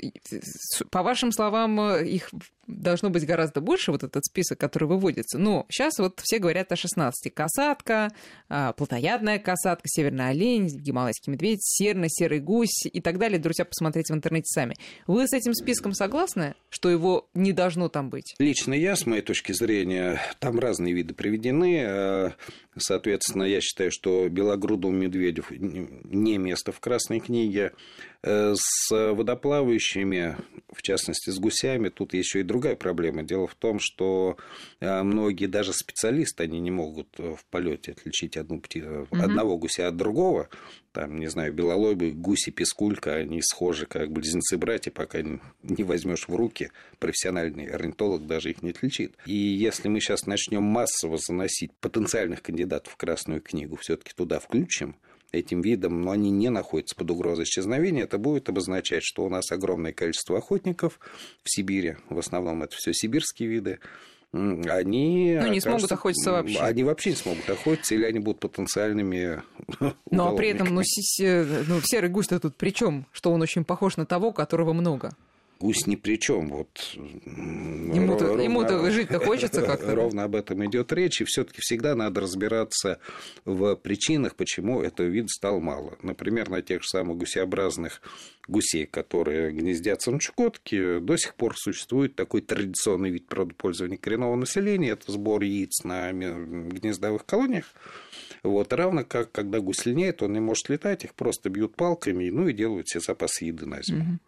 по 0.91 1.03
вашим 1.03 1.33
словам, 1.33 1.81
их 1.97 2.31
должно 2.67 3.11
быть 3.11 3.27
гораздо 3.27 3.61
больше, 3.61 3.93
вот 3.93 4.03
этот 4.03 4.25
список, 4.25 4.59
который 4.59 4.89
выводится. 4.89 5.39
Но 5.39 5.67
сейчас 5.69 5.99
вот 5.99 6.21
все 6.23 6.39
говорят 6.39 6.73
о 6.73 6.77
16. 6.77 7.33
Касатка, 7.35 8.13
а, 8.49 8.73
плотоядная 8.73 9.39
касатка, 9.39 9.89
северный 9.89 10.31
олень, 10.31 10.69
гималайский 10.69 11.33
медведь, 11.33 11.61
серный, 11.63 12.09
серый 12.11 12.41
гусь 12.41 12.87
и 12.87 13.01
так 13.01 13.19
далее. 13.19 13.39
Друзья, 13.39 13.65
посмотрите 13.65 14.13
в 14.13 14.17
интернете 14.17 14.47
сами. 14.47 14.75
Вы 15.07 15.27
с 15.27 15.33
этим 15.33 15.55
списком 15.55 15.93
согласны, 15.93 16.55
что 16.69 16.91
его 16.91 17.29
не 17.35 17.53
должно 17.53 17.89
там 17.89 18.11
быть? 18.11 18.35
Лично 18.39 18.75
я, 18.75 18.97
с 18.97 19.07
моей 19.07 19.23
точки 19.23 19.53
зрения, 19.53 20.21
там 20.39 20.59
разные 20.59 20.95
виды 20.95 21.15
приведены. 21.15 21.85
А, 21.87 22.33
соответственно, 22.77 23.45
я 23.45 23.61
считаю, 23.61 23.91
что 23.91 24.29
белогрудому 24.29 24.97
медведю 24.97 25.45
не 25.51 26.39
место 26.39 26.73
в 26.73 26.81
Красной 26.81 27.21
книге. 27.21 27.73
Э, 28.27 28.55
с 28.57 28.91
водоплавающими, 28.91 30.37
в 30.73 30.81
частности, 30.81 31.29
с 31.29 31.39
гусями, 31.39 31.91
тут 31.91 32.15
еще 32.15 32.41
и 32.41 32.43
другая 32.43 32.75
проблема. 32.75 33.23
Дело 33.23 33.47
в 33.47 33.55
том, 33.55 33.79
что 33.79 34.39
э, 34.81 35.03
многие, 35.03 35.45
даже 35.45 35.75
специалисты, 35.75 36.45
они 36.45 36.59
не 36.59 36.71
могут 36.71 37.09
э, 37.19 37.35
в 37.35 37.45
полете 37.51 37.93
отличить 37.93 38.39
одну 38.39 38.61
птицу, 38.61 39.07
угу. 39.11 39.23
одного 39.23 39.59
гуся 39.59 39.89
от 39.89 39.99
другого. 39.99 40.49
Там, 40.93 41.19
не 41.19 41.27
знаю, 41.27 41.53
белолобый, 41.53 42.13
гуси, 42.13 42.51
пескулька, 42.51 43.15
они 43.17 43.43
схожи, 43.43 43.85
как 43.85 44.11
близнецы-братья, 44.11 44.91
пока 44.91 45.21
не 45.21 45.85
возьмешь 45.85 46.27
в 46.27 46.35
руки, 46.35 46.71
профессиональный 46.99 47.67
орнитолог 47.67 48.27
даже 48.27 48.53
их 48.53 48.63
не 48.63 48.71
отличит. 48.71 49.19
И 49.27 49.35
если 49.35 49.89
мы 49.89 50.01
сейчас 50.01 50.25
начнем 50.25 50.63
массово 50.63 51.19
заносить 51.19 51.73
потенциальных 51.75 52.41
кандидатов 52.41 52.95
в 52.95 52.97
Красную 52.97 53.43
книгу, 53.43 53.77
все-таки 53.77 54.13
туда 54.17 54.39
включим, 54.39 54.97
этим 55.35 55.61
видам, 55.61 56.03
но 56.03 56.13
они 56.13 56.31
не 56.31 56.49
находятся 56.49 56.95
под 56.95 57.11
угрозой 57.11 57.45
исчезновения, 57.45 58.05
это 58.05 58.19
будет 58.19 58.49
обозначать, 58.49 59.03
что 59.03 59.25
у 59.25 59.29
нас 59.29 59.51
огромное 59.51 59.93
количество 59.93 60.39
охотников 60.39 60.99
в 61.43 61.51
Сибири, 61.51 61.97
в 62.09 62.19
основном 62.19 62.63
это 62.63 62.77
все 62.77 62.93
сибирские 62.93 63.49
виды, 63.49 63.81
они... 64.33 65.39
Ну, 65.41 65.47
не 65.49 65.61
смогут 65.61 65.93
охотиться 65.93 66.33
вообще. 66.33 66.59
Они 66.59 66.83
вообще 66.83 67.11
не 67.11 67.17
смогут 67.17 67.49
охотиться, 67.49 67.95
или 67.95 68.05
они 68.05 68.19
будут 68.19 68.41
потенциальными 68.41 69.43
Ну, 70.11 70.27
а 70.27 70.35
при 70.35 70.49
этом, 70.49 70.75
ну, 70.75 70.83
ну 70.83 71.81
серый 71.85 72.11
гусь-то 72.11 72.41
тут 72.41 72.57
при 72.57 72.71
чем? 72.71 73.07
Что 73.13 73.31
он 73.31 73.43
очень 73.43 73.65
похож 73.65 73.97
на 73.97 74.07
того, 74.07 74.33
которого 74.33 74.73
много. 74.73 75.15
Гусь 75.65 75.87
ни 75.87 75.97
при 75.97 76.19
чем. 76.19 76.51
Вот, 76.51 76.95
ему-то, 76.95 78.27
ровно, 78.27 78.43
ему-то 78.43 78.91
жить-то 78.91 79.19
хочется 79.19 79.63
как-то. 79.67 79.95
Ровно 79.95 80.25
об 80.25 80.37
этом 80.37 80.63
идет 80.67 80.93
речь. 80.93 81.23
И 81.23 81.25
все-таки 81.25 81.63
всегда 81.63 81.95
надо 81.95 82.21
разбираться 82.21 82.99
в 83.47 83.75
причинах, 83.77 84.37
почему 84.37 84.83
этого 84.83 85.07
вида 85.07 85.29
стало 85.29 85.61
мало. 85.61 85.97
Например, 86.03 86.51
на 86.51 86.61
тех 86.61 86.83
же 86.83 86.89
самых 86.91 87.17
гусеобразных 87.17 88.03
гусей, 88.47 88.85
которые 88.85 89.53
гнездятся 89.53 90.11
на 90.11 90.21
Чукотке, 90.21 91.01
до 91.01 91.17
сих 91.17 91.35
пор 91.35 91.57
существует 91.57 92.15
такой 92.15 92.43
традиционный 92.43 93.09
вид 93.09 93.27
природопользования 93.27 93.97
коренного 93.97 94.37
населения. 94.37 94.91
Это 94.91 95.13
сбор 95.13 95.41
яиц 95.41 95.83
на 95.83 96.13
гнездовых 96.13 97.25
колониях. 97.25 97.73
Вот, 98.43 98.71
равно 98.75 99.03
как, 99.07 99.33
когда 99.33 99.61
гусь 99.61 99.87
линяет, 99.87 100.23
он 100.23 100.35
не 100.35 100.41
может 100.41 100.69
летать, 100.69 101.05
их 101.05 101.15
просто 101.15 101.49
бьют 101.49 101.75
палками, 101.75 102.29
ну 102.29 102.49
и 102.49 102.53
делают 102.53 102.89
все 102.89 103.01
запасы 103.01 103.47
еды 103.47 103.65
на 103.65 103.83
зиму. 103.83 104.03
Угу. 104.03 104.19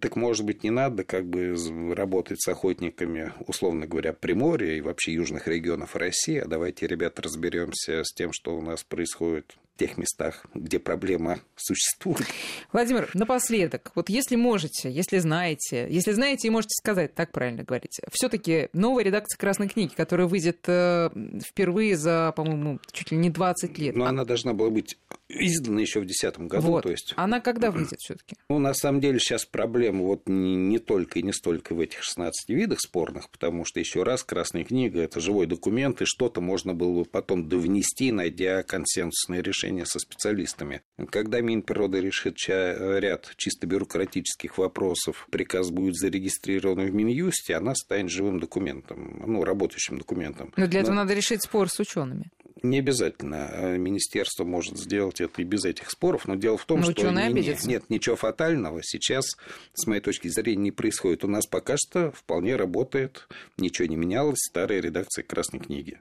Так, 0.00 0.16
может 0.16 0.44
быть, 0.44 0.64
не 0.64 0.70
надо 0.70 1.04
как 1.04 1.26
бы 1.26 1.54
работать 1.94 2.42
с 2.42 2.48
охотниками, 2.48 3.32
условно 3.46 3.86
говоря, 3.86 4.12
Приморья 4.12 4.74
и 4.74 4.80
вообще 4.80 5.14
южных 5.14 5.48
регионов 5.48 5.96
России, 5.96 6.38
а 6.38 6.46
давайте, 6.46 6.86
ребята, 6.86 7.22
разберемся 7.22 8.04
с 8.04 8.12
тем, 8.12 8.32
что 8.32 8.56
у 8.56 8.60
нас 8.60 8.84
происходит 8.84 9.56
тех 9.76 9.98
местах, 9.98 10.46
где 10.54 10.78
проблема 10.78 11.40
существует. 11.54 12.26
Владимир, 12.72 13.10
напоследок, 13.14 13.92
вот 13.94 14.08
если 14.08 14.36
можете, 14.36 14.90
если 14.90 15.18
знаете, 15.18 15.86
если 15.90 16.12
знаете 16.12 16.48
и 16.48 16.50
можете 16.50 16.74
сказать, 16.80 17.14
так 17.14 17.30
правильно 17.30 17.62
говорите, 17.62 18.02
все-таки 18.10 18.68
новая 18.72 19.04
редакция 19.04 19.38
Красной 19.38 19.68
книги, 19.68 19.92
которая 19.94 20.26
выйдет 20.26 20.60
э, 20.66 21.10
впервые 21.44 21.96
за, 21.96 22.32
по-моему, 22.34 22.80
чуть 22.90 23.10
ли 23.10 23.18
не 23.18 23.30
20 23.30 23.78
лет. 23.78 23.94
Но 23.94 24.06
а... 24.06 24.08
она 24.08 24.24
должна 24.24 24.54
была 24.54 24.70
быть 24.70 24.96
издана 25.28 25.80
еще 25.80 26.00
в 26.00 26.06
2010 26.06 26.38
году. 26.48 26.66
Вот. 26.66 26.82
То 26.84 26.90
есть... 26.90 27.12
Она 27.16 27.40
когда 27.40 27.70
выйдет 27.70 27.98
все-таки? 28.00 28.36
Ну, 28.48 28.60
на 28.60 28.74
самом 28.74 29.00
деле, 29.00 29.18
сейчас 29.18 29.44
проблема 29.44 30.04
вот 30.04 30.28
не, 30.28 30.54
не 30.54 30.78
только 30.78 31.18
и 31.18 31.22
не 31.22 31.32
столько 31.32 31.74
в 31.74 31.80
этих 31.80 32.02
16 32.02 32.48
видах 32.48 32.80
спорных, 32.80 33.28
потому 33.28 33.64
что, 33.64 33.80
еще 33.80 34.02
раз, 34.02 34.22
Красная 34.22 34.64
книга– 34.64 35.00
это 35.02 35.20
живой 35.20 35.46
документ, 35.46 36.00
и 36.00 36.04
что-то 36.06 36.40
можно 36.40 36.72
было 36.72 37.00
бы 37.00 37.04
потом 37.04 37.48
довнести, 37.48 38.12
найдя 38.12 38.62
консенсусное 38.62 39.42
решение 39.42 39.84
со 39.84 39.98
специалистами. 39.98 40.82
Когда 41.10 41.40
Минприрода 41.40 41.98
решит 41.98 42.36
ряд 42.48 43.32
чисто 43.36 43.66
бюрократических 43.66 44.58
вопросов, 44.58 45.26
приказ 45.30 45.70
будет 45.70 45.96
зарегистрирован 45.96 46.86
в 46.86 46.94
Минюсте, 46.94 47.54
она 47.54 47.74
станет 47.74 48.10
живым 48.10 48.40
документом, 48.40 49.22
ну, 49.26 49.44
работающим 49.44 49.98
документом. 49.98 50.52
Но 50.56 50.66
для 50.66 50.80
этого 50.80 50.94
Но... 50.94 51.02
надо 51.02 51.14
решить 51.14 51.42
спор 51.42 51.68
с 51.68 51.78
учеными. 51.80 52.30
Не 52.62 52.78
обязательно. 52.78 53.76
Министерство 53.76 54.44
может 54.44 54.78
сделать 54.78 55.15
это 55.20 55.42
и 55.42 55.44
без 55.44 55.64
этих 55.64 55.90
споров, 55.90 56.26
но 56.26 56.34
дело 56.34 56.56
в 56.56 56.64
том, 56.64 56.80
но 56.80 56.90
что 56.90 57.10
не, 57.10 57.32
нет, 57.32 57.64
нет 57.64 57.84
ничего 57.88 58.16
фатального 58.16 58.80
сейчас, 58.82 59.36
с 59.74 59.86
моей 59.86 60.00
точки 60.00 60.28
зрения, 60.28 60.62
не 60.62 60.72
происходит. 60.72 61.24
У 61.24 61.28
нас 61.28 61.46
пока 61.46 61.76
что 61.76 62.10
вполне 62.12 62.56
работает, 62.56 63.28
ничего 63.56 63.86
не 63.88 63.96
менялось, 63.96 64.38
старая 64.38 64.80
редакция 64.80 65.22
Красной 65.22 65.60
книги. 65.60 66.00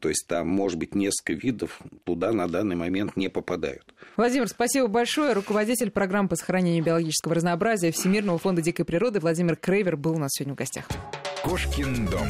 То 0.00 0.08
есть 0.08 0.26
там, 0.26 0.48
может 0.48 0.78
быть, 0.78 0.94
несколько 0.94 1.34
видов 1.34 1.80
туда 2.04 2.32
на 2.32 2.48
данный 2.48 2.74
момент 2.74 3.16
не 3.16 3.28
попадают. 3.28 3.94
Владимир, 4.16 4.48
спасибо 4.48 4.86
большое. 4.86 5.34
Руководитель 5.34 5.90
программы 5.90 6.30
по 6.30 6.36
сохранению 6.36 6.82
биологического 6.82 7.34
разнообразия 7.34 7.92
Всемирного 7.92 8.38
фонда 8.38 8.62
дикой 8.62 8.86
природы 8.86 9.20
Владимир 9.20 9.56
Крейвер 9.56 9.98
был 9.98 10.12
у 10.12 10.18
нас 10.18 10.30
сегодня 10.32 10.54
в 10.54 10.56
гостях. 10.56 10.88
Кошкин 11.42 12.06
дом. 12.06 12.28